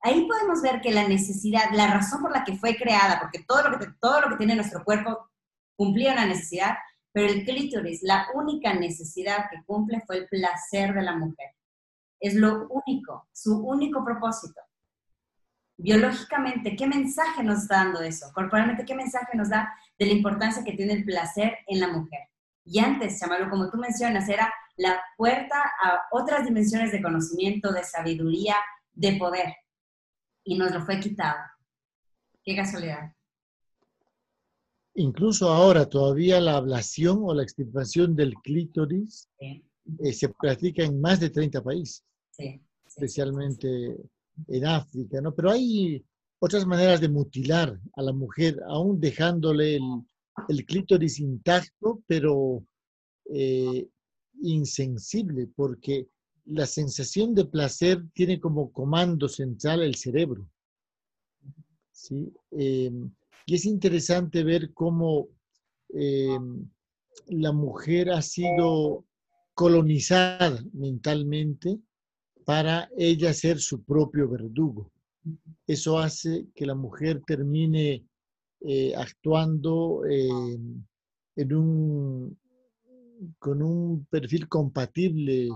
Ahí 0.02 0.26
podemos 0.26 0.62
ver 0.62 0.80
que 0.80 0.92
la 0.92 1.06
necesidad, 1.08 1.72
la 1.74 1.94
razón 1.94 2.22
por 2.22 2.32
la 2.32 2.46
que 2.46 2.56
fue 2.56 2.78
creada, 2.78 3.20
porque 3.20 3.44
todo 3.46 3.70
lo 3.70 3.78
que, 3.78 3.88
todo 4.00 4.22
lo 4.22 4.30
que 4.30 4.38
tiene 4.38 4.56
nuestro 4.56 4.86
cuerpo 4.86 5.30
cumplía 5.76 6.14
una 6.14 6.26
necesidad, 6.26 6.78
pero 7.12 7.28
el 7.28 7.44
clítoris, 7.44 8.02
la 8.04 8.28
única 8.34 8.74
necesidad 8.74 9.50
que 9.52 9.64
cumple 9.66 10.02
fue 10.08 10.20
el 10.20 10.28
placer 10.30 10.94
de 10.94 11.02
la 11.02 11.18
mujer. 11.18 11.50
Es 12.22 12.36
lo 12.36 12.70
único, 12.70 13.28
su 13.34 13.60
único 13.60 14.04
propósito 14.06 14.62
biológicamente, 15.80 16.76
¿qué 16.76 16.88
mensaje 16.88 17.42
nos 17.42 17.60
está 17.60 17.78
dando 17.78 18.02
eso? 18.02 18.32
Corporalmente, 18.34 18.86
¿qué 18.86 18.96
mensaje 18.96 19.36
nos 19.38 19.50
da 19.50 19.74
de 19.98 20.06
la 20.06 20.12
importancia 20.12 20.64
que 20.64 20.74
tiene 20.74 20.94
el 20.94 21.06
placer 21.06 21.58
en 21.68 21.80
la 21.80 21.88
mujer? 21.88 22.20
Y 22.66 22.80
antes, 22.80 23.20
Chamalo, 23.20 23.50
como 23.50 23.70
tú 23.70 23.78
mencionas, 23.78 24.28
era 24.28 24.54
la 24.76 25.02
puerta 25.18 25.56
a 25.82 26.02
otras 26.12 26.46
dimensiones 26.46 26.92
de 26.92 27.02
conocimiento, 27.02 27.72
de 27.72 27.84
sabiduría, 27.84 28.56
de 28.94 29.14
poder. 29.14 29.56
Y 30.44 30.58
nos 30.58 30.72
lo 30.72 30.86
fue 30.86 31.00
quitado. 31.00 31.40
Qué 32.44 32.56
casualidad. 32.56 33.14
Incluso 34.96 35.50
ahora 35.50 35.88
todavía 35.88 36.42
la 36.42 36.58
ablación 36.58 37.20
o 37.22 37.34
la 37.34 37.44
extirpación 37.44 38.16
del 38.16 38.36
clítoris 38.36 39.30
eh, 39.40 39.64
se 40.12 40.28
practica 40.30 40.84
en 40.84 41.00
más 41.00 41.22
de 41.22 41.30
30 41.30 41.64
países. 41.64 42.04
Sí, 42.32 42.62
especialmente 42.86 43.96
en 44.48 44.66
África, 44.66 45.22
¿no? 45.22 45.34
Pero 45.34 45.52
hay 45.52 46.04
otras 46.40 46.66
maneras 46.66 47.02
de 47.02 47.10
mutilar 47.10 47.80
a 47.96 48.02
la 48.02 48.14
mujer, 48.14 48.60
aún 48.68 49.00
dejándole 49.00 49.80
el, 50.48 50.66
clítoris 50.66 51.20
intacto, 51.20 52.02
pero 52.08 52.66
eh, 53.34 53.88
insensible, 54.42 55.50
porque 55.56 56.08
la 56.46 56.66
sensación 56.66 57.36
de 57.36 57.46
placer 57.46 58.04
tiene 58.14 58.40
como 58.40 58.72
comando 58.72 59.28
central 59.28 59.82
el 59.82 59.96
cerebro. 59.96 60.50
¿sí? 61.92 62.32
Em, 62.52 63.12
y 63.46 63.56
es 63.56 63.66
interesante 63.66 64.44
ver 64.44 64.74
cómo 64.74 65.28
em, 65.90 66.70
la 67.28 67.52
mujer 67.52 68.12
ha 68.12 68.22
sido 68.22 69.06
colonizada 69.54 70.64
mentalmente 70.72 71.80
para 72.50 72.90
ella 72.98 73.32
ser 73.32 73.60
su 73.60 73.84
propio 73.84 74.28
verdugo. 74.28 74.92
Eso 75.68 76.00
hace 76.00 76.48
que 76.56 76.66
la 76.66 76.74
mujer 76.74 77.22
termine 77.28 78.04
eh, 78.62 78.96
actuando 78.96 80.02
un, 81.36 82.40
con 83.38 83.62
un 83.62 84.04
perfil 84.06 84.50
compatible 84.50 85.48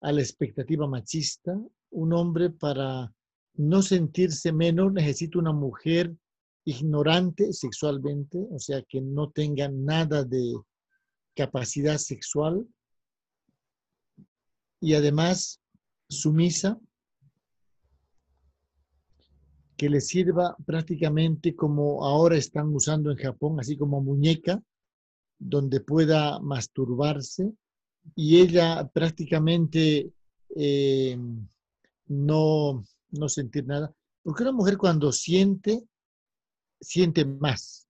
a 0.00 0.10
la 0.10 0.20
expectativa 0.20 0.88
machista. 0.88 1.56
Un 1.90 2.12
hombre 2.12 2.50
para 2.50 3.14
no 3.54 3.80
sentirse 3.80 4.50
menos 4.52 4.92
necesita 4.92 5.38
una 5.38 5.52
mujer 5.52 6.12
ignorante 6.64 7.52
sexualmente, 7.52 8.44
o 8.50 8.58
sea, 8.58 8.82
que 8.82 9.00
no 9.00 9.30
tenga 9.30 9.68
nada 9.68 10.24
de 10.24 10.52
capacidad 11.36 11.98
sexual 11.98 12.66
y 14.80 14.94
además 14.94 15.60
sumisa 16.14 16.78
que 19.76 19.90
le 19.90 20.00
sirva 20.00 20.56
prácticamente 20.64 21.54
como 21.54 22.04
ahora 22.04 22.36
están 22.36 22.74
usando 22.74 23.10
en 23.10 23.18
Japón, 23.18 23.58
así 23.60 23.76
como 23.76 24.00
muñeca, 24.00 24.62
donde 25.38 25.80
pueda 25.80 26.38
masturbarse 26.38 27.52
y 28.14 28.40
ella 28.40 28.88
prácticamente 28.92 30.12
eh, 30.56 31.18
no, 32.06 32.84
no 33.10 33.28
sentir 33.28 33.66
nada. 33.66 33.92
Porque 34.22 34.42
una 34.42 34.52
mujer 34.52 34.78
cuando 34.78 35.12
siente, 35.12 35.82
siente 36.80 37.24
más. 37.24 37.88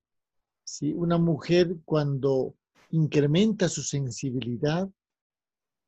¿sí? 0.65 0.93
Una 0.93 1.19
mujer 1.19 1.77
cuando 1.85 2.55
incrementa 2.91 3.69
su 3.69 3.83
sensibilidad, 3.83 4.89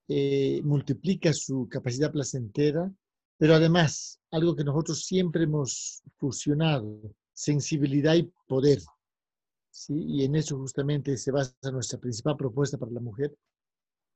eh, 0.08 0.60
multiplica 0.62 1.32
su 1.32 1.68
capacidad 1.68 2.12
placentera, 2.12 2.90
pero 3.38 3.54
además 3.54 4.20
algo 4.30 4.54
que 4.54 4.64
nosotros 4.64 5.04
siempre 5.04 5.44
hemos 5.44 6.02
fusionado, 6.16 7.00
sensibilidad 7.32 8.14
y 8.14 8.30
poder. 8.46 8.80
¿sí? 9.70 9.94
Y 10.06 10.24
en 10.24 10.36
eso 10.36 10.56
justamente 10.58 11.16
se 11.16 11.30
basa 11.30 11.54
nuestra 11.72 11.98
principal 11.98 12.36
propuesta 12.36 12.78
para 12.78 12.92
la 12.92 13.00
mujer. 13.00 13.34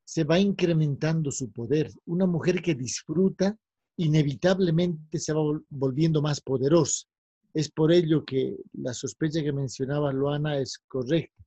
Se 0.05 0.25
va 0.25 0.39
incrementando 0.39 1.31
su 1.31 1.51
poder. 1.51 1.91
Una 2.07 2.27
mujer 2.27 2.63
que 2.63 2.75
disfruta 2.75 3.57
inevitablemente 3.97 5.19
se 5.19 5.33
va 5.33 5.43
volviendo 5.69 6.23
más 6.23 6.41
poderosa. 6.41 7.07
Es 7.53 7.71
por 7.71 7.93
ello 7.93 8.25
que 8.25 8.57
la 8.73 8.95
sospecha 8.95 9.43
que 9.43 9.53
mencionaba 9.53 10.13
Luana 10.13 10.59
es 10.59 10.79
correcta. 10.89 11.45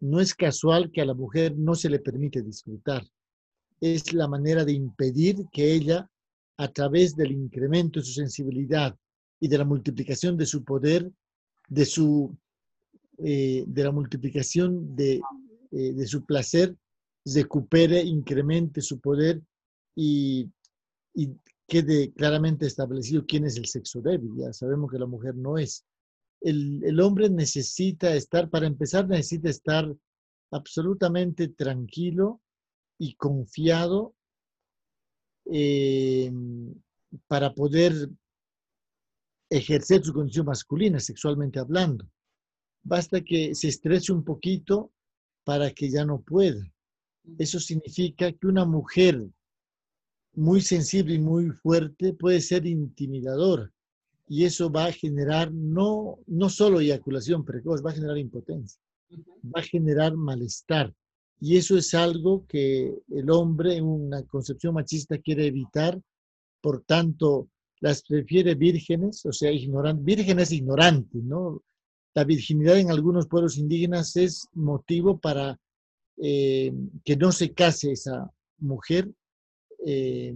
No 0.00 0.18
es 0.18 0.34
casual 0.34 0.90
que 0.90 1.02
a 1.02 1.04
la 1.04 1.14
mujer 1.14 1.56
no 1.56 1.74
se 1.74 1.90
le 1.90 1.98
permite 1.98 2.42
disfrutar. 2.42 3.04
Es 3.80 4.12
la 4.12 4.28
manera 4.28 4.64
de 4.64 4.72
impedir 4.72 5.46
que 5.50 5.72
ella 5.72 6.08
a 6.58 6.68
través 6.68 7.16
del 7.16 7.32
incremento 7.32 8.00
de 8.00 8.06
su 8.06 8.12
sensibilidad 8.12 8.94
y 9.40 9.48
de 9.48 9.58
la 9.58 9.64
multiplicación 9.64 10.36
de 10.36 10.44
su 10.44 10.62
poder, 10.62 11.10
de, 11.68 11.86
su, 11.86 12.36
eh, 13.18 13.64
de 13.66 13.84
la 13.84 13.90
multiplicación 13.90 14.94
de, 14.94 15.22
eh, 15.70 15.92
de, 15.94 16.06
su 16.06 16.26
placer, 16.26 16.76
recupere, 17.24 18.02
incremente 18.02 18.82
su 18.82 19.00
poder 19.00 19.40
y, 19.96 20.50
y 21.14 21.30
quede 21.66 22.12
claramente 22.12 22.66
establecido 22.66 23.24
quién 23.26 23.46
es 23.46 23.56
el 23.56 23.64
sexo 23.64 24.02
débil. 24.02 24.32
Ya 24.36 24.52
sabemos 24.52 24.90
que 24.90 24.98
la 24.98 25.06
mujer 25.06 25.36
no 25.36 25.56
es. 25.56 25.86
El, 26.42 26.82
el, 26.84 27.00
hombre 27.00 27.30
necesita 27.30 28.14
estar, 28.14 28.50
para 28.50 28.66
empezar, 28.66 29.08
necesita 29.08 29.48
estar 29.48 29.94
absolutamente 30.50 31.48
tranquilo 31.48 32.42
y 33.00 33.14
confiado 33.14 34.14
eh, 35.46 36.30
para 37.26 37.54
poder 37.54 38.10
ejercer 39.48 40.04
su 40.04 40.12
condición 40.12 40.44
masculina, 40.46 41.00
sexualmente 41.00 41.58
hablando. 41.58 42.06
Basta 42.82 43.22
que 43.22 43.54
se 43.54 43.68
estrese 43.68 44.12
un 44.12 44.22
poquito 44.22 44.92
para 45.44 45.70
que 45.70 45.90
ya 45.90 46.04
no 46.04 46.20
pueda. 46.20 46.62
Eso 47.38 47.58
significa 47.58 48.30
que 48.30 48.46
una 48.46 48.66
mujer 48.66 49.26
muy 50.34 50.60
sensible 50.60 51.14
y 51.14 51.18
muy 51.18 51.50
fuerte 51.50 52.12
puede 52.12 52.42
ser 52.42 52.66
intimidadora 52.66 53.72
y 54.28 54.44
eso 54.44 54.70
va 54.70 54.84
a 54.84 54.92
generar 54.92 55.50
no, 55.52 56.18
no 56.26 56.50
solo 56.50 56.80
eyaculación 56.80 57.46
precoz, 57.46 57.84
va 57.84 57.90
a 57.90 57.94
generar 57.94 58.18
impotencia, 58.18 58.80
va 59.42 59.60
a 59.60 59.62
generar 59.62 60.14
malestar, 60.14 60.94
y 61.40 61.56
eso 61.56 61.78
es 61.78 61.94
algo 61.94 62.46
que 62.46 62.94
el 63.08 63.30
hombre 63.30 63.76
en 63.76 63.84
una 63.84 64.22
concepción 64.24 64.74
machista 64.74 65.16
quiere 65.18 65.46
evitar, 65.46 65.98
por 66.60 66.82
tanto, 66.82 67.48
las 67.80 68.02
prefiere 68.02 68.54
vírgenes, 68.54 69.24
o 69.24 69.32
sea, 69.32 69.50
ignorantes, 69.50 70.04
vírgenes 70.04 70.52
ignorantes, 70.52 71.22
¿no? 71.24 71.62
La 72.12 72.24
virginidad 72.24 72.78
en 72.78 72.90
algunos 72.90 73.26
pueblos 73.26 73.56
indígenas 73.56 74.16
es 74.16 74.48
motivo 74.52 75.18
para 75.18 75.58
eh, 76.18 76.74
que 77.04 77.16
no 77.16 77.32
se 77.32 77.54
case 77.54 77.92
esa 77.92 78.30
mujer. 78.58 79.10
Eh, 79.86 80.34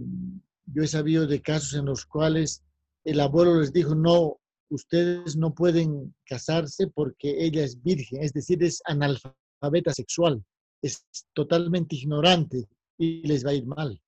yo 0.65 0.81
he 0.81 0.87
sabido 0.87 1.27
de 1.27 1.41
casos 1.41 1.75
en 1.75 1.85
los 1.85 2.07
cuales 2.07 2.63
el 3.03 3.19
abuelo 3.19 3.59
les 3.59 3.71
dijo, 3.71 3.93
no, 3.93 4.39
ustedes 4.69 5.35
no 5.35 5.53
pueden 5.53 6.15
casarse 6.25 6.87
porque 6.87 7.45
ella 7.45 7.63
es 7.63 7.83
virgen, 7.83 8.23
es 8.23 8.33
decir, 8.33 8.63
es 8.63 8.81
analfabeta 8.87 9.93
sexual 9.93 10.43
es 10.85 11.05
totalmente 11.33 11.95
ignorante 11.95 12.67
y 12.97 13.27
les 13.27 13.45
va 13.45 13.49
a 13.49 13.55
ir 13.55 13.65
mal. 13.65 13.99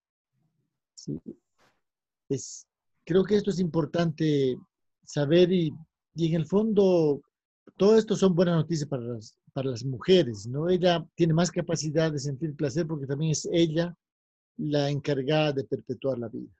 Es, 2.29 2.67
creo 3.03 3.23
que 3.23 3.35
esto 3.35 3.49
es 3.49 3.59
importante 3.59 4.57
saber 5.03 5.51
y, 5.51 5.73
y, 6.15 6.27
en 6.27 6.35
el 6.35 6.45
fondo 6.45 7.21
todo 7.77 7.97
esto 7.97 8.15
son 8.15 8.35
buenas 8.35 8.55
noticias 8.55 8.87
para 8.87 9.03
las, 9.03 9.37
para 9.53 9.71
las 9.71 9.83
mujeres, 9.83 10.45
¿no? 10.47 10.69
Ella 10.69 11.05
tiene 11.15 11.33
más 11.33 11.49
capacidad 11.49 12.11
de 12.11 12.19
sentir 12.19 12.55
placer 12.55 12.85
porque 12.85 13.07
también 13.07 13.31
es 13.31 13.47
ella 13.51 13.95
la 14.57 14.89
encargada 14.89 15.53
de 15.53 15.63
perpetuar 15.63 16.19
la 16.19 16.27
vida. 16.27 16.51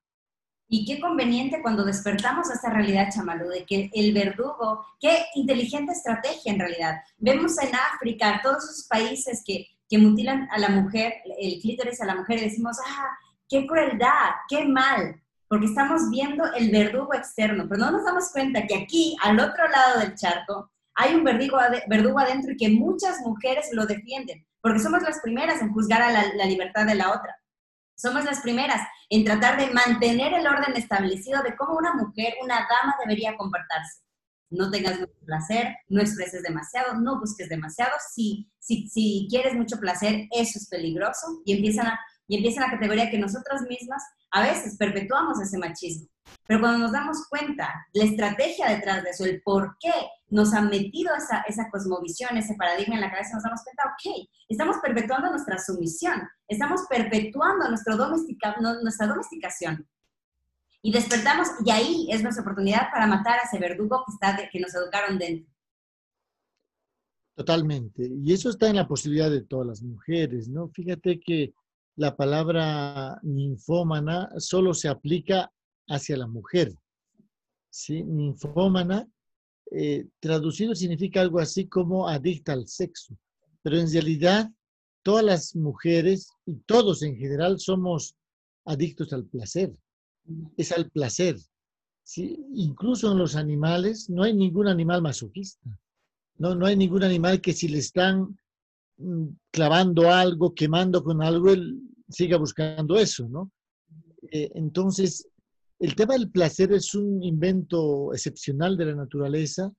Y 0.69 0.85
qué 0.85 0.99
conveniente 0.99 1.61
cuando 1.61 1.85
despertamos 1.85 2.49
a 2.49 2.55
esta 2.55 2.69
realidad, 2.69 3.09
Chamalú, 3.13 3.47
de 3.47 3.65
que 3.65 3.89
el 3.93 4.13
verdugo, 4.13 4.85
qué 4.99 5.25
inteligente 5.35 5.93
estrategia 5.93 6.51
en 6.51 6.59
realidad. 6.59 6.95
Vemos 7.17 7.57
en 7.59 7.69
África, 7.73 8.41
todos 8.43 8.65
esos 8.65 8.87
países 8.87 9.43
que 9.45 9.67
que 9.89 9.97
mutilan 9.97 10.47
a 10.51 10.59
la 10.59 10.69
mujer, 10.69 11.15
el 11.39 11.59
clítoris 11.61 12.01
a 12.01 12.05
la 12.05 12.15
mujer 12.15 12.39
y 12.39 12.45
decimos, 12.45 12.77
ah, 12.85 13.17
qué 13.49 13.65
crueldad, 13.65 14.31
qué 14.49 14.65
mal, 14.65 15.21
porque 15.47 15.67
estamos 15.67 16.09
viendo 16.09 16.43
el 16.53 16.71
verdugo 16.71 17.13
externo, 17.13 17.65
pero 17.69 17.79
no 17.79 17.91
nos 17.91 18.03
damos 18.03 18.31
cuenta 18.31 18.65
que 18.67 18.75
aquí, 18.75 19.15
al 19.23 19.39
otro 19.39 19.67
lado 19.69 19.99
del 19.99 20.15
charco, 20.15 20.69
hay 20.95 21.15
un 21.15 21.23
verdugo, 21.23 21.57
verdugo 21.87 22.19
adentro 22.19 22.51
y 22.51 22.57
que 22.57 22.69
muchas 22.69 23.21
mujeres 23.21 23.69
lo 23.71 23.85
defienden, 23.85 24.45
porque 24.61 24.79
somos 24.79 25.01
las 25.03 25.21
primeras 25.21 25.61
en 25.61 25.71
juzgar 25.71 26.01
a 26.01 26.11
la, 26.11 26.33
la 26.33 26.45
libertad 26.45 26.85
de 26.85 26.95
la 26.95 27.11
otra. 27.11 27.37
Somos 27.95 28.25
las 28.25 28.41
primeras 28.41 28.81
en 29.09 29.23
tratar 29.23 29.57
de 29.57 29.73
mantener 29.73 30.33
el 30.33 30.45
orden 30.45 30.75
establecido 30.75 31.41
de 31.43 31.55
cómo 31.55 31.77
una 31.77 31.93
mujer, 31.93 32.33
una 32.43 32.55
dama 32.55 32.95
debería 32.99 33.35
comportarse 33.37 34.06
no 34.49 34.71
tengas 34.71 34.99
mucho 34.99 35.19
placer, 35.25 35.75
no 35.89 36.01
expreses 36.01 36.43
demasiado, 36.43 36.99
no 36.99 37.19
busques 37.19 37.49
demasiado. 37.49 37.91
Si, 38.13 38.49
si, 38.59 38.87
si 38.89 39.27
quieres 39.29 39.53
mucho 39.55 39.79
placer, 39.79 40.27
eso 40.31 40.59
es 40.59 40.67
peligroso 40.69 41.41
y 41.45 41.53
empiezan, 41.55 41.87
a, 41.87 41.99
y 42.27 42.37
empiezan 42.37 42.63
la 42.63 42.71
categoría 42.71 43.09
que 43.09 43.19
nosotras 43.19 43.63
mismas 43.69 44.03
a 44.31 44.43
veces 44.43 44.77
perpetuamos 44.77 45.41
ese 45.41 45.57
machismo. 45.57 46.07
Pero 46.45 46.59
cuando 46.59 46.79
nos 46.79 46.91
damos 46.91 47.27
cuenta, 47.29 47.73
la 47.93 48.03
estrategia 48.03 48.69
detrás 48.69 49.03
de 49.03 49.11
eso, 49.11 49.25
el 49.25 49.41
por 49.41 49.77
qué 49.79 49.93
nos 50.29 50.53
ha 50.53 50.61
metido 50.61 51.15
esa, 51.15 51.41
esa 51.47 51.69
cosmovisión, 51.69 52.35
ese 52.37 52.55
paradigma 52.55 52.95
en 52.95 53.01
la 53.01 53.11
cabeza, 53.11 53.35
nos 53.35 53.43
damos 53.43 53.61
cuenta, 53.63 53.83
ok, 53.85 54.27
estamos 54.49 54.77
perpetuando 54.81 55.29
nuestra 55.29 55.57
sumisión, 55.57 56.27
estamos 56.47 56.81
perpetuando 56.89 57.69
nuestra 57.69 57.95
domesticación 57.95 59.87
y 60.81 60.91
despertamos 60.91 61.47
y 61.65 61.71
ahí 61.71 62.07
es 62.11 62.21
nuestra 62.21 62.43
oportunidad 62.43 62.91
para 62.91 63.07
matar 63.07 63.39
a 63.39 63.43
ese 63.43 63.59
verdugo 63.59 64.03
que, 64.05 64.13
está 64.13 64.49
que 64.49 64.59
nos 64.59 64.73
educaron 64.75 65.17
dentro. 65.17 65.51
Totalmente. 67.35 68.09
Y 68.23 68.33
eso 68.33 68.49
está 68.49 68.69
en 68.69 68.77
la 68.77 68.87
posibilidad 68.87 69.29
de 69.29 69.43
todas 69.43 69.67
las 69.67 69.83
mujeres, 69.83 70.47
¿no? 70.47 70.69
Fíjate 70.69 71.19
que 71.19 71.53
la 71.95 72.15
palabra 72.15 73.19
ninfómana 73.21 74.29
solo 74.37 74.73
se 74.73 74.87
aplica 74.87 75.51
hacia 75.87 76.17
la 76.17 76.27
mujer. 76.27 76.73
¿sí? 77.69 78.03
Ninfómana, 78.03 79.07
eh, 79.71 80.07
traducido 80.19 80.73
significa 80.73 81.21
algo 81.21 81.39
así 81.39 81.67
como 81.67 82.07
adicta 82.07 82.53
al 82.53 82.67
sexo. 82.67 83.17
Pero 83.61 83.77
en 83.77 83.91
realidad, 83.91 84.49
todas 85.03 85.23
las 85.23 85.55
mujeres 85.55 86.29
y 86.45 86.55
todos 86.65 87.03
en 87.03 87.17
general 87.17 87.59
somos 87.59 88.15
adictos 88.65 89.13
al 89.13 89.25
placer 89.25 89.75
es 90.55 90.71
al 90.71 90.89
placer. 90.89 91.37
Incluso 92.15 93.11
en 93.11 93.17
los 93.17 93.35
animales 93.35 94.09
no 94.09 94.23
hay 94.23 94.33
ningún 94.33 94.67
animal 94.67 95.01
masoquista. 95.01 95.69
No, 96.37 96.55
no 96.55 96.65
hay 96.65 96.75
ningún 96.75 97.03
animal 97.03 97.41
que 97.41 97.53
si 97.53 97.67
le 97.67 97.79
están 97.79 98.37
mm, 98.97 99.25
clavando 99.51 100.11
algo, 100.11 100.53
quemando 100.53 101.03
con 101.03 101.21
algo, 101.21 101.51
él 101.51 101.81
siga 102.09 102.37
buscando 102.37 102.97
eso, 102.97 103.27
¿no? 103.27 103.51
Eh, 104.31 104.49
entonces, 104.55 105.27
el 105.79 105.95
tema 105.95 106.13
del 106.13 106.29
placer 106.29 106.71
es 106.71 106.93
un 106.95 107.23
invento 107.23 108.13
excepcional 108.13 108.77
de 108.77 108.85
la 108.85 108.95
naturaleza 108.95 109.71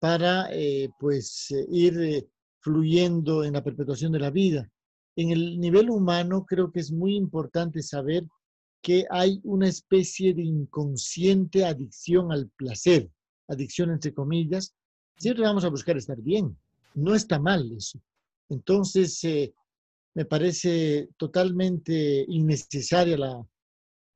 para, 0.00 0.48
eh, 0.52 0.90
pues, 0.98 1.50
eh, 1.50 1.66
ir 1.70 2.28
fluyendo 2.60 3.44
en 3.44 3.54
la 3.54 3.62
perpetuación 3.62 4.12
de 4.12 4.20
la 4.20 4.30
vida. 4.30 4.68
En 5.16 5.30
el 5.30 5.58
nivel 5.58 5.90
humano 5.90 6.44
creo 6.46 6.70
que 6.70 6.80
es 6.80 6.92
muy 6.92 7.16
importante 7.16 7.82
saber 7.82 8.24
que 8.82 9.06
hay 9.10 9.40
una 9.44 9.68
especie 9.68 10.34
de 10.34 10.42
inconsciente 10.42 11.64
adicción 11.64 12.32
al 12.32 12.48
placer, 12.50 13.10
adicción 13.48 13.90
entre 13.90 14.14
comillas, 14.14 14.74
siempre 15.16 15.44
vamos 15.44 15.64
a 15.64 15.68
buscar 15.68 15.96
estar 15.96 16.20
bien. 16.20 16.56
No 16.94 17.14
está 17.14 17.38
mal 17.38 17.70
eso. 17.72 18.00
Entonces, 18.48 19.22
eh, 19.24 19.52
me 20.14 20.24
parece 20.24 21.10
totalmente 21.16 22.24
innecesaria 22.28 23.16
la 23.16 23.46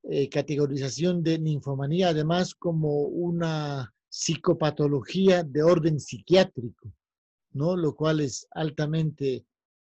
eh, 0.05 0.29
categorización 0.29 1.22
de 1.22 1.38
ninfomanía, 1.38 2.09
además 2.09 2.55
como 2.55 3.03
una 3.03 3.94
psicopatología 4.09 5.44
de 5.44 5.62
orden 5.62 6.01
psiquiátrico, 6.01 6.92
¿no? 7.53 7.77
Lo 7.77 7.94
cual 7.94 8.20
es 8.20 8.46
altamente 8.51 9.44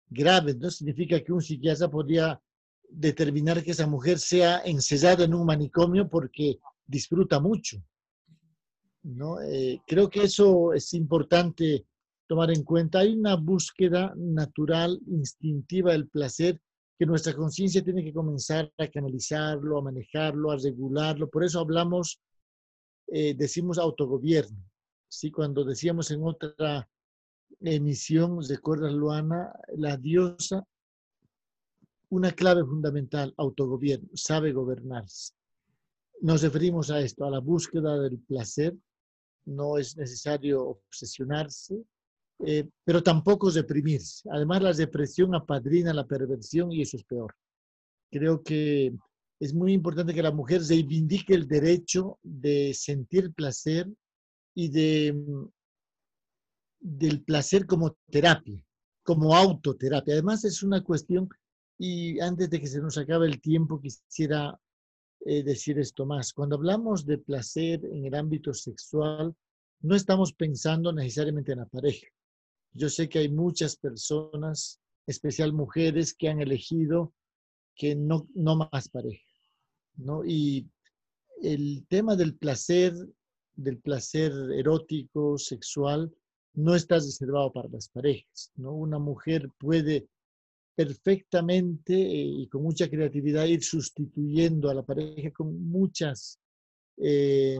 grave. 0.08 0.54
No 0.54 0.70
significa 0.70 1.22
que 1.22 1.32
un 1.32 1.42
psiquiatra 1.42 1.90
podría 1.90 2.40
determinar 2.88 3.62
que 3.62 3.72
esa 3.72 3.86
mujer 3.86 4.18
sea 4.18 4.62
ensellada 4.64 5.24
en 5.24 5.34
un 5.34 5.46
manicomio 5.46 6.08
porque 6.08 6.58
disfruta 6.86 7.40
mucho. 7.40 7.82
¿no? 9.02 9.40
Eh, 9.40 9.80
creo 9.86 10.08
que 10.10 10.24
eso 10.24 10.72
es 10.72 10.92
importante 10.94 11.86
tomar 12.26 12.50
en 12.50 12.64
cuenta. 12.64 13.00
Hay 13.00 13.14
una 13.14 13.36
búsqueda 13.36 14.12
natural, 14.16 15.00
instintiva 15.06 15.92
del 15.92 16.08
placer 16.08 16.60
que 16.98 17.06
nuestra 17.06 17.34
conciencia 17.34 17.84
tiene 17.84 18.02
que 18.02 18.12
comenzar 18.12 18.72
a 18.78 18.88
canalizarlo, 18.88 19.78
a 19.78 19.82
manejarlo, 19.82 20.50
a 20.50 20.56
regularlo. 20.56 21.28
Por 21.28 21.44
eso 21.44 21.60
hablamos 21.60 22.20
eh, 23.08 23.34
decimos 23.34 23.78
autogobierno. 23.78 24.58
¿sí? 25.08 25.30
Cuando 25.30 25.64
decíamos 25.64 26.10
en 26.10 26.24
otra 26.24 26.88
emisión, 27.60 28.40
¿recuerdas, 28.48 28.92
Luana? 28.92 29.52
La 29.76 29.96
diosa, 29.96 30.66
una 32.10 32.32
clave 32.32 32.64
fundamental, 32.64 33.34
autogobierno, 33.36 34.08
sabe 34.14 34.52
gobernarse. 34.52 35.32
Nos 36.20 36.42
referimos 36.42 36.90
a 36.90 37.00
esto, 37.00 37.24
a 37.24 37.30
la 37.30 37.40
búsqueda 37.40 37.98
del 37.98 38.18
placer. 38.18 38.74
No 39.44 39.78
es 39.78 39.96
necesario 39.96 40.64
obsesionarse, 40.64 41.84
eh, 42.44 42.68
pero 42.84 43.02
tampoco 43.02 43.50
deprimirse. 43.50 44.28
Además, 44.30 44.62
la 44.62 44.72
depresión 44.72 45.34
apadrina 45.34 45.92
la 45.92 46.06
perversión 46.06 46.72
y 46.72 46.82
eso 46.82 46.96
es 46.96 47.04
peor. 47.04 47.34
Creo 48.10 48.42
que 48.42 48.92
es 49.38 49.54
muy 49.54 49.72
importante 49.72 50.14
que 50.14 50.22
la 50.22 50.32
mujer 50.32 50.62
reivindique 50.62 51.34
el 51.34 51.46
derecho 51.46 52.18
de 52.22 52.72
sentir 52.74 53.32
placer 53.32 53.88
y 54.54 54.68
de, 54.70 55.14
del 56.80 57.22
placer 57.22 57.66
como 57.66 57.96
terapia, 58.10 58.64
como 59.02 59.34
autoterapia. 59.36 60.14
Además, 60.14 60.44
es 60.44 60.62
una 60.62 60.82
cuestión, 60.82 61.28
y 61.78 62.18
antes 62.20 62.48
de 62.50 62.60
que 62.60 62.66
se 62.66 62.80
nos 62.80 62.96
acabe 62.98 63.26
el 63.26 63.40
tiempo, 63.40 63.80
quisiera 63.80 64.58
eh, 65.20 65.42
decir 65.42 65.78
esto 65.78 66.06
más. 66.06 66.32
Cuando 66.32 66.56
hablamos 66.56 67.04
de 67.04 67.18
placer 67.18 67.84
en 67.84 68.06
el 68.06 68.14
ámbito 68.14 68.54
sexual, 68.54 69.34
no 69.80 69.94
estamos 69.94 70.32
pensando 70.32 70.92
necesariamente 70.92 71.52
en 71.52 71.58
la 71.58 71.66
pareja. 71.66 72.06
Yo 72.72 72.88
sé 72.88 73.08
que 73.08 73.20
hay 73.20 73.28
muchas 73.28 73.76
personas, 73.76 74.80
especial 75.06 75.52
mujeres, 75.52 76.14
que 76.14 76.28
han 76.28 76.40
elegido 76.40 77.12
que 77.74 77.94
no, 77.94 78.26
no 78.34 78.56
más 78.56 78.88
pareja. 78.88 79.24
¿no? 79.96 80.24
Y 80.24 80.68
el 81.42 81.86
tema 81.88 82.16
del 82.16 82.36
placer, 82.36 82.94
del 83.54 83.78
placer 83.78 84.32
erótico, 84.52 85.36
sexual, 85.38 86.14
no 86.54 86.74
está 86.74 86.96
reservado 86.96 87.52
para 87.52 87.68
las 87.68 87.88
parejas. 87.88 88.50
¿no? 88.56 88.72
Una 88.72 88.98
mujer 88.98 89.50
puede 89.58 90.08
perfectamente 90.76 91.94
eh, 91.94 92.42
y 92.42 92.48
con 92.48 92.62
mucha 92.62 92.88
creatividad 92.88 93.46
ir 93.46 93.64
sustituyendo 93.64 94.68
a 94.68 94.74
la 94.74 94.84
pareja 94.84 95.30
con 95.30 95.68
muchas 95.68 96.38
eh, 96.98 97.58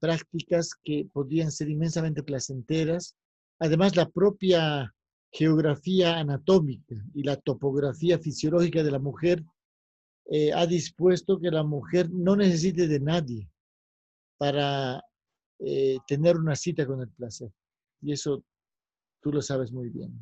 prácticas 0.00 0.70
que 0.82 1.06
podrían 1.12 1.52
ser 1.52 1.68
inmensamente 1.68 2.22
placenteras. 2.22 3.16
Además, 3.58 3.96
la 3.96 4.08
propia 4.08 4.92
geografía 5.30 6.18
anatómica 6.18 6.96
y 7.14 7.22
la 7.22 7.36
topografía 7.36 8.18
fisiológica 8.18 8.82
de 8.82 8.90
la 8.90 8.98
mujer 8.98 9.44
eh, 10.30 10.52
ha 10.52 10.66
dispuesto 10.66 11.38
que 11.38 11.50
la 11.50 11.62
mujer 11.62 12.10
no 12.10 12.34
necesite 12.34 12.88
de 12.88 12.98
nadie 12.98 13.48
para 14.38 15.04
tener 16.08 16.36
una 16.36 16.56
cita 16.56 16.84
con 16.84 17.00
el 17.00 17.08
placer. 17.10 17.48
Y 18.00 18.10
eso 18.10 18.42
tú 19.20 19.30
lo 19.30 19.40
sabes 19.40 19.70
muy 19.70 19.90
bien. 19.90 20.12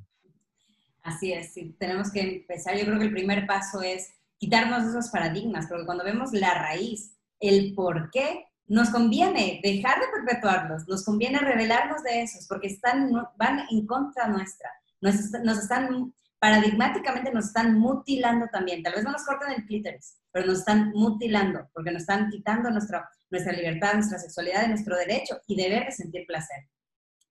Así 1.03 1.33
es, 1.33 1.55
tenemos 1.79 2.11
que 2.13 2.21
empezar. 2.21 2.77
Yo 2.77 2.85
creo 2.85 2.99
que 2.99 3.07
el 3.07 3.13
primer 3.13 3.47
paso 3.47 3.83
es 3.83 4.13
quitarnos 4.39 4.85
esos 4.85 5.09
paradigmas, 5.09 5.67
porque 5.67 5.87
cuando 5.87 6.05
vemos 6.05 6.33
la 6.33 6.55
raíz, 6.55 7.17
el 7.41 7.75
por 7.75 8.11
qué, 8.11 8.47
nos 8.67 8.91
conviene 8.91 9.61
dejar 9.63 9.99
de 9.99 10.07
perpetuarlos, 10.13 10.87
nos 10.87 11.05
conviene 11.05 11.39
revelarnos 11.39 12.03
de 12.05 12.23
esos, 12.23 12.47
porque 12.47 12.69
están, 12.69 13.11
van 13.37 13.67
en 13.71 13.87
contra 13.87 14.29
nuestra 14.29 14.71
nos, 15.01 15.59
están, 15.59 16.13
paradigmáticamente 16.39 17.33
nos 17.33 17.47
están 17.47 17.79
mutilando 17.79 18.47
también. 18.53 18.83
Tal 18.83 18.95
vez 18.95 19.05
no 19.05 19.13
nos 19.13 19.25
cortan 19.25 19.53
el 19.53 19.65
clítoris, 19.65 20.19
pero 20.31 20.47
nos 20.47 20.61
están 20.61 20.91
mutilando, 20.91 21.69
porque 21.73 21.91
nos 21.91 22.03
están 22.03 22.29
quitando 22.31 22.71
nuestra, 22.71 23.09
nuestra 23.31 23.53
libertad, 23.53 23.95
nuestra 23.95 24.19
sexualidad, 24.19 24.67
nuestro 24.69 24.97
derecho 24.97 25.41
y 25.47 25.57
deber 25.57 25.87
de 25.87 25.93
sentir 25.93 26.27
placer. 26.27 26.69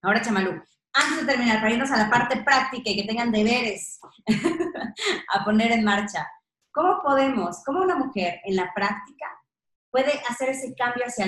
Ahora, 0.02 0.22
Chamalú, 0.22 0.62
antes 0.94 1.22
de 1.22 1.32
terminar, 1.32 1.60
para 1.60 1.74
irnos 1.74 1.92
a 1.92 1.98
la 1.98 2.10
parte 2.10 2.42
práctica 2.44 2.90
y 2.90 2.96
que 2.96 3.08
tengan 3.08 3.32
deberes 3.32 4.00
a 5.34 5.46
poner 5.46 5.72
en 5.72 5.84
marcha, 5.84 6.28
¿cómo 6.72 7.02
podemos, 7.04 7.64
cómo 7.66 7.82
una 7.82 7.96
mujer 7.96 8.40
en 8.46 8.56
la 8.56 8.72
práctica 8.74 9.28
puede 9.92 10.22
hacer 10.30 10.50
ese 10.50 10.74
cambio 10.76 11.04
hacia, 11.06 11.26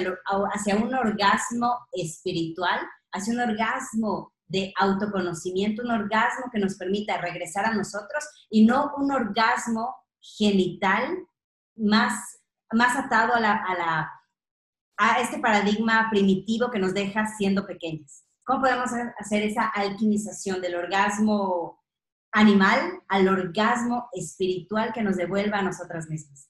hacia 0.53 0.75
un 0.75 0.93
orgasmo 0.93 1.79
espiritual, 1.91 2.79
hacia 3.11 3.33
un 3.33 3.39
orgasmo 3.39 4.33
de 4.47 4.73
autoconocimiento, 4.77 5.81
un 5.81 5.91
orgasmo 5.91 6.51
que 6.51 6.59
nos 6.59 6.75
permita 6.75 7.17
regresar 7.17 7.65
a 7.65 7.73
nosotros 7.73 8.23
y 8.49 8.65
no 8.65 8.91
un 8.97 9.11
orgasmo 9.11 9.95
genital 10.19 11.25
más, 11.75 12.41
más 12.71 12.95
atado 12.97 13.33
a, 13.33 13.39
la, 13.39 14.11
a, 14.97 15.19
este 15.21 15.39
paradigma 15.39 16.09
primitivo 16.11 16.69
que 16.69 16.79
nos 16.79 16.93
deja 16.93 17.25
siendo 17.37 17.65
pequeños. 17.65 18.23
¿Cómo 18.43 18.61
podemos 18.61 18.89
hacer 19.19 19.43
esa 19.43 19.67
alquimización 19.67 20.61
del 20.61 20.75
orgasmo 20.75 21.79
animal 22.31 23.01
al 23.07 23.27
orgasmo 23.27 24.09
espiritual 24.13 24.91
que 24.93 25.03
nos 25.03 25.17
devuelva 25.17 25.59
a 25.59 25.63
nosotras 25.63 26.09
mismas? 26.09 26.49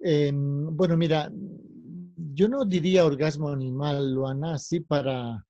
Em, 0.00 0.76
bueno, 0.76 0.96
mira, 0.96 1.30
yo 2.34 2.48
no 2.48 2.64
diría 2.64 3.06
orgasmo 3.06 3.48
animal, 3.48 4.12
Luana, 4.12 4.54
así 4.54 4.80
para 4.80 5.44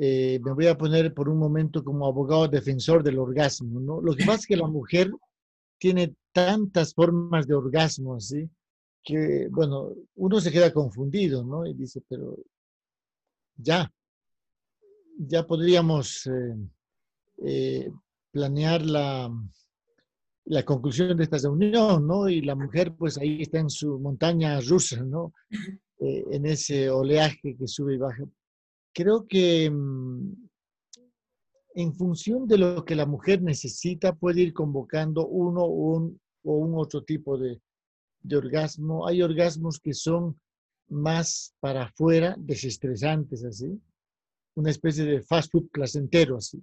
eh, 0.00 0.38
me 0.44 0.52
voy 0.52 0.66
a 0.68 0.78
poner 0.78 1.12
por 1.12 1.28
un 1.28 1.38
momento 1.38 1.82
como 1.82 2.06
abogado 2.06 2.46
defensor 2.46 3.02
del 3.02 3.18
orgasmo, 3.18 3.80
¿no? 3.80 4.00
Lo 4.00 4.14
que 4.14 4.24
pasa 4.24 4.40
es 4.40 4.46
que 4.46 4.56
la 4.56 4.68
mujer 4.68 5.10
tiene 5.78 6.14
tantas 6.32 6.94
formas 6.94 7.46
de 7.46 7.54
orgasmo, 7.54 8.14
así, 8.14 8.48
que, 9.02 9.48
bueno, 9.50 9.92
uno 10.16 10.40
se 10.40 10.52
queda 10.52 10.72
confundido, 10.72 11.42
¿no? 11.42 11.66
Y 11.66 11.74
dice, 11.74 12.00
pero 12.08 12.36
ya, 13.56 13.90
ya 15.18 15.46
podríamos 15.46 16.26
eh, 16.26 16.56
eh, 17.44 17.90
planear 18.30 18.82
la, 18.86 19.30
la 20.46 20.64
conclusión 20.64 21.16
de 21.16 21.24
esta 21.24 21.38
reunión, 21.38 22.06
¿no? 22.06 22.28
Y 22.28 22.40
la 22.40 22.54
mujer, 22.54 22.94
pues 22.96 23.18
ahí 23.18 23.42
está 23.42 23.58
en 23.58 23.70
su 23.70 23.98
montaña 23.98 24.60
rusa, 24.60 25.02
¿no? 25.02 25.34
en 26.00 26.46
ese 26.46 26.90
oleaje 26.90 27.56
que 27.56 27.66
sube 27.66 27.96
y 27.96 27.98
baja 27.98 28.24
creo 28.98 29.28
que 29.28 29.70
mm, 29.70 30.48
en 31.74 31.94
función 31.94 32.48
de 32.48 32.58
lo 32.58 32.84
que 32.84 32.96
la 32.96 33.06
mujer 33.06 33.40
necesita, 33.42 34.12
puede 34.12 34.40
ir 34.40 34.52
convocando 34.52 35.24
uno 35.28 35.62
o 35.62 36.12
un 36.42 36.74
otro 36.74 37.04
tipo 37.04 37.38
de, 37.38 37.60
orgasmo. 38.36 39.06
Hay 39.06 39.22
orgasmos 39.22 39.78
que 39.78 39.94
son 39.94 40.40
más 40.88 41.54
para 41.60 41.84
afuera, 41.84 42.34
desestresantes, 42.36 43.44
así. 43.44 43.80
Una 44.58 44.70
especie 44.70 45.04
de 45.04 45.22
fast 45.22 45.52
food 45.52 45.68
placentero, 45.70 46.36
así. 46.36 46.60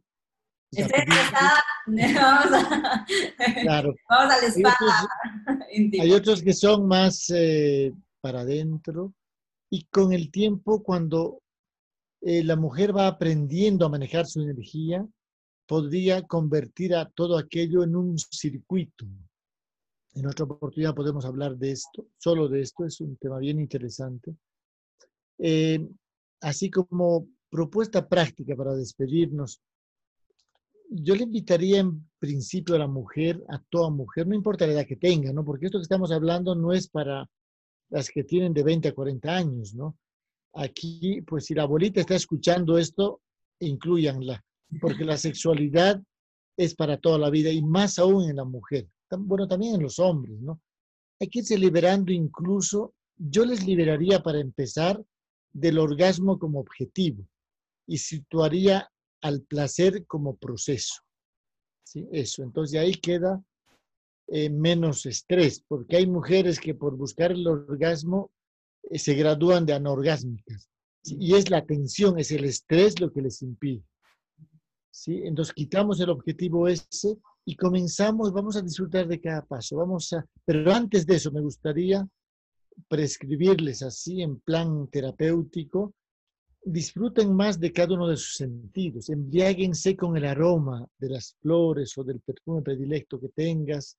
vamos, 0.76 2.52
a, 2.52 3.06
claro. 3.62 3.96
vamos 4.10 4.34
al 4.34 4.44
spa. 4.52 4.76
Hay 6.02 6.12
otros, 6.12 6.42
que 6.42 6.52
son 6.52 6.90
más 6.90 7.30
eh, 7.34 7.94
para 8.20 8.42
adentro. 8.42 9.14
Y 9.70 9.86
con 9.86 10.12
el 10.12 10.30
tiempo, 10.30 10.84
cuando 10.84 11.42
eh, 12.20 12.44
la 12.44 12.58
mujer 12.58 12.94
va 12.94 13.08
aprendiendo 13.08 13.86
a 13.86 13.90
manejar 13.90 14.26
su 14.26 14.42
energía, 14.42 15.08
podría 15.66 16.22
convertir 16.24 16.96
a 16.96 17.10
todo 17.10 17.38
aquello 17.38 17.82
en 17.82 17.96
un 17.96 18.20
circuito. 18.20 19.06
En 20.16 20.28
otra 20.28 20.44
oportunidad 20.44 20.94
podemos 20.94 21.24
hablar 21.24 21.56
de 21.56 21.72
esto, 21.72 22.08
solo 22.18 22.50
de 22.50 22.60
esto, 22.60 22.84
es 22.84 23.00
un 23.00 23.16
tema 23.16 23.40
bien 23.40 23.58
interesante. 23.62 24.36
Eh, 25.38 25.80
así 26.42 26.70
como 26.70 27.30
propuesta 27.56 28.06
práctica 28.06 28.54
para 28.54 28.76
despedirnos, 28.76 29.62
yo 30.90 31.16
le 31.16 31.24
invitaría 31.24 31.80
en 31.80 32.06
principio 32.20 32.76
a 32.76 32.80
la 32.80 32.88
mujer, 32.88 33.42
a 33.50 33.60
toda 33.70 33.90
mujer, 33.90 34.28
no 34.28 34.36
importa 34.36 34.68
la 34.68 34.74
edad 34.74 34.86
que 34.86 34.98
tenga, 34.98 35.32
¿no? 35.32 35.46
Porque 35.46 35.68
esto 35.68 35.80
que 35.80 35.84
estamos 35.84 36.12
hablando 36.12 36.54
no 36.54 36.74
es 36.74 36.90
para 36.90 37.26
las 37.90 38.10
que 38.10 38.24
tienen 38.26 38.54
de 38.54 38.64
20 38.64 38.90
a 38.90 38.94
40 38.94 39.36
años, 39.36 39.74
¿no? 39.74 39.96
aquí, 40.56 41.22
pues 41.22 41.46
si 41.46 41.54
la 41.54 41.64
abuelita 41.64 42.00
está 42.00 42.16
escuchando 42.16 42.78
esto, 42.78 43.22
incluyanla, 43.60 44.44
porque 44.82 45.04
la 45.04 45.18
sexualidad 45.18 46.02
es 46.58 46.76
para 46.76 46.98
toda 46.98 47.18
la 47.18 47.30
vida 47.30 47.52
y 47.52 47.62
más 47.62 48.00
aún 48.00 48.30
en 48.30 48.38
la 48.38 48.46
mujer, 48.46 48.88
bueno, 49.18 49.48
también 49.48 49.76
en 49.76 49.84
los 49.84 50.00
hombres, 50.00 50.40
¿no? 50.40 50.62
Hay 51.20 51.28
que 51.28 51.40
irse 51.40 51.58
liberando 51.58 52.12
incluso, 52.12 52.94
yo 53.18 53.46
les 53.46 53.66
liberaría 53.66 54.22
para 54.24 54.40
empezar 54.40 55.02
del 55.54 55.78
orgasmo 55.78 56.40
como 56.40 56.60
objetivo 56.60 57.26
y 57.88 57.98
situaría 57.98 58.90
al 59.22 59.42
placer 59.42 60.06
como 60.06 60.38
proceso. 60.38 61.02
¿Sí? 61.84 62.08
Eso, 62.12 62.44
entonces 62.44 62.80
ahí 62.80 62.94
queda 62.94 63.44
eh, 64.28 64.50
menos 64.50 65.06
estrés, 65.06 65.64
porque 65.68 65.98
hay 65.98 66.08
mujeres 66.08 66.60
que 66.60 66.74
por 66.74 66.98
buscar 66.98 67.32
el 67.32 67.48
orgasmo 67.48 68.32
eh, 68.84 68.98
se 68.98 69.14
gradúan 69.14 69.66
de 69.66 69.74
anorgásmicas. 69.74 70.70
Y 71.04 71.36
es 71.36 71.52
la 71.52 71.64
tensión, 71.64 72.18
es 72.18 72.32
el 72.32 72.46
estrés 72.46 73.00
lo 73.00 73.12
que 73.12 73.22
les 73.22 73.44
impide. 73.44 73.84
¿sí? 74.90 75.22
Entonces 75.24 75.54
quitamos 75.54 76.00
el 76.00 76.10
objetivo 76.10 76.68
ese 76.68 77.18
y 77.46 77.56
comenzamos, 77.56 78.34
vamos 78.34 78.56
a 78.56 78.62
disfrutar 78.62 79.08
de 79.08 79.22
cada 79.22 79.46
paso. 79.46 79.78
Vamos 79.78 80.12
a, 80.14 80.26
pero 80.44 80.74
antes 80.74 81.06
de 81.06 81.18
eso 81.18 81.32
me 81.32 81.42
gustaría 81.42 82.08
prescribirles 82.88 83.84
así 83.84 84.24
en 84.24 84.40
plan 84.40 84.88
terapéutico, 84.88 85.94
disfruten 86.66 87.34
más 87.36 87.60
de 87.60 87.72
cada 87.72 87.94
uno 87.94 88.08
de 88.08 88.18
sus 88.18 88.38
sentidos, 88.38 89.10
embriáguense 89.10 89.96
con 89.96 90.18
el 90.18 90.26
aroma 90.26 90.86
de 90.98 91.10
las 91.10 91.36
flores 91.40 91.96
o 91.98 92.04
del 92.04 92.20
perfume 92.22 92.64
predilecto 92.64 93.20
que 93.20 93.30
tengas, 93.30 93.98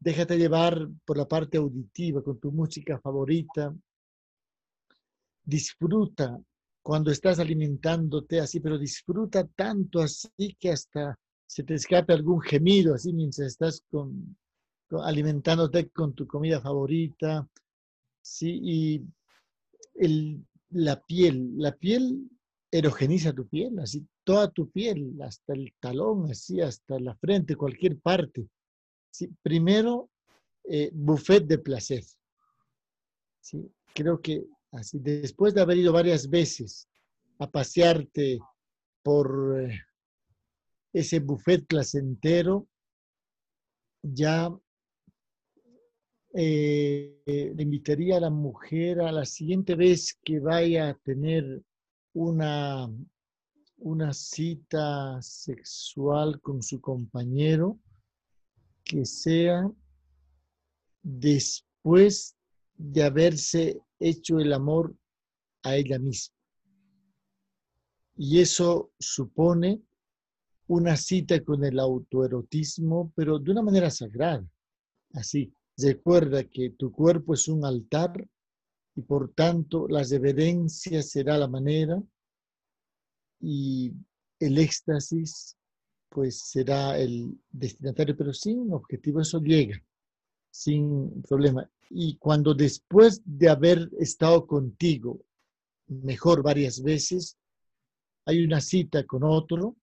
déjate 0.00 0.38
llevar 0.38 0.88
por 1.04 1.18
la 1.18 1.28
parte 1.28 1.58
auditiva 1.58 2.22
con 2.22 2.40
tu 2.40 2.50
música 2.50 2.98
favorita, 2.98 3.74
disfruta 5.44 6.40
cuando 6.82 7.10
estás 7.10 7.38
alimentándote 7.38 8.40
así, 8.40 8.58
pero 8.58 8.78
disfruta 8.78 9.46
tanto 9.46 10.00
así 10.00 10.56
que 10.58 10.70
hasta 10.70 11.18
se 11.46 11.62
te 11.62 11.74
escape 11.74 12.14
algún 12.14 12.40
gemido 12.40 12.94
así 12.94 13.12
mientras 13.12 13.48
estás 13.48 13.84
con, 13.90 14.36
alimentándote 15.04 15.90
con 15.90 16.14
tu 16.14 16.26
comida 16.26 16.60
favorita, 16.60 17.46
¿sí? 18.22 18.60
Y 18.62 19.02
el, 19.94 20.42
la 20.72 21.00
piel, 21.00 21.52
la 21.56 21.72
piel 21.72 22.28
erogeniza 22.70 23.32
tu 23.32 23.46
piel, 23.48 23.78
así 23.78 24.06
toda 24.24 24.50
tu 24.50 24.70
piel, 24.70 25.20
hasta 25.22 25.52
el 25.52 25.74
talón, 25.80 26.30
así 26.30 26.60
hasta 26.60 26.98
la 26.98 27.14
frente, 27.16 27.56
cualquier 27.56 27.98
parte. 28.00 28.48
¿sí? 29.10 29.28
Primero, 29.42 30.10
eh, 30.64 30.90
buffet 30.92 31.44
de 31.44 31.58
placer. 31.58 32.04
¿sí? 33.40 33.70
Creo 33.94 34.20
que 34.20 34.44
así, 34.72 34.98
después 35.00 35.54
de 35.54 35.60
haber 35.60 35.78
ido 35.78 35.92
varias 35.92 36.28
veces 36.28 36.88
a 37.38 37.50
pasearte 37.50 38.38
por 39.02 39.60
eh, 39.60 39.80
ese 40.92 41.20
buffet 41.20 41.66
placentero, 41.66 42.68
ya 44.02 44.50
eh, 46.34 47.52
le 47.54 47.62
invitaría 47.62 48.16
a 48.16 48.20
la 48.20 48.30
mujer 48.30 49.00
a 49.00 49.12
la 49.12 49.24
siguiente 49.24 49.74
vez 49.74 50.18
que 50.24 50.40
vaya 50.40 50.88
a 50.88 50.94
tener 50.94 51.62
una, 52.14 52.90
una 53.78 54.12
cita 54.12 55.20
sexual 55.20 56.40
con 56.40 56.62
su 56.62 56.80
compañero, 56.80 57.78
que 58.84 59.04
sea 59.04 59.70
después 61.02 62.36
de 62.76 63.02
haberse 63.02 63.80
hecho 63.98 64.38
el 64.40 64.52
amor 64.52 64.94
a 65.62 65.76
ella 65.76 65.98
misma. 65.98 66.34
Y 68.16 68.40
eso 68.40 68.92
supone 68.98 69.82
una 70.66 70.96
cita 70.96 71.42
con 71.44 71.64
el 71.64 71.78
autoerotismo, 71.78 73.12
pero 73.14 73.38
de 73.38 73.50
una 73.50 73.62
manera 73.62 73.90
sagrada, 73.90 74.46
así, 75.12 75.52
Recuerda 75.76 76.44
que 76.44 76.70
tu 76.70 76.92
cuerpo 76.92 77.34
es 77.34 77.48
un 77.48 77.64
altar 77.64 78.28
y 78.94 79.02
por 79.02 79.32
tanto 79.32 79.88
las 79.88 80.12
evidencias 80.12 81.10
será 81.10 81.38
la 81.38 81.48
manera 81.48 82.02
y 83.40 83.92
el 84.38 84.58
éxtasis 84.58 85.56
pues 86.12 86.40
será 86.40 86.98
el 86.98 87.38
destinatario, 87.50 88.14
pero 88.16 88.34
sin 88.34 88.70
objetivo 88.72 89.22
eso 89.22 89.40
llega, 89.40 89.82
sin 90.50 91.22
problema. 91.22 91.68
Y 91.88 92.16
cuando 92.16 92.52
después 92.54 93.22
de 93.24 93.48
haber 93.48 93.90
estado 93.98 94.46
contigo, 94.46 95.24
mejor 95.86 96.42
varias 96.42 96.82
veces, 96.82 97.38
hay 98.26 98.44
una 98.44 98.60
cita 98.60 99.04
con 99.04 99.24
otro, 99.24 99.76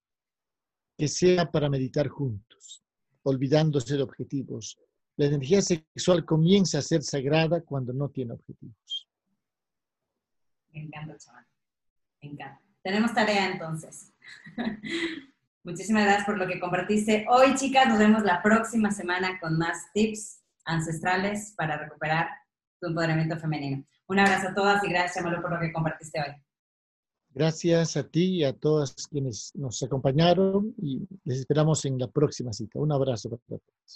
que 0.98 1.08
sea 1.08 1.50
para 1.50 1.70
meditar 1.70 2.10
juntos, 2.10 2.84
olvidándose 3.24 3.96
de 3.98 4.04
objetivos, 4.04 4.78
la 5.20 5.26
energía 5.26 5.62
sexual 5.62 6.24
comienza 6.24 6.80
a 6.80 6.82
ser 6.82 7.04
sagrada 7.04 7.60
cuando 7.60 7.92
no 7.92 8.08
tiene 8.08 8.32
objetivos. 8.32 9.10
Me 10.72 10.84
encanta, 10.84 11.18
chaval. 11.18 11.46
Me 12.22 12.30
encanta. 12.30 12.62
Tenemos 12.82 13.14
tarea 13.14 13.52
entonces. 13.52 14.14
Muchísimas 15.66 16.06
gracias 16.06 16.26
por 16.26 16.38
lo 16.38 16.48
que 16.48 16.58
compartiste 16.58 17.26
hoy, 17.30 17.54
chicas. 17.56 17.90
Nos 17.90 18.00
vemos 18.00 18.24
la 18.24 18.42
próxima 18.42 18.92
semana 18.92 19.38
con 19.42 19.58
más 19.58 19.92
tips 19.94 20.42
ancestrales 20.64 21.54
para 21.58 21.76
recuperar 21.76 22.30
tu 22.80 22.88
empoderamiento 22.88 23.38
femenino. 23.38 23.84
Un 24.08 24.20
abrazo 24.20 24.48
a 24.48 24.54
todas 24.54 24.82
y 24.86 24.88
gracias, 24.88 25.16
Chamalo, 25.16 25.42
por 25.42 25.52
lo 25.52 25.60
que 25.60 25.74
compartiste 25.74 26.22
hoy. 26.22 26.34
Gracias 27.32 27.98
a 27.98 28.08
ti 28.08 28.38
y 28.38 28.44
a 28.46 28.54
todas 28.54 28.94
quienes 29.08 29.52
nos 29.54 29.84
acompañaron 29.84 30.74
y 30.78 31.06
les 31.26 31.40
esperamos 31.40 31.84
en 31.84 32.00
la 32.00 32.08
próxima 32.10 32.54
cita. 32.54 32.80
Un 32.80 32.94
abrazo 32.94 33.30
para 33.30 33.42
todos. 33.50 33.90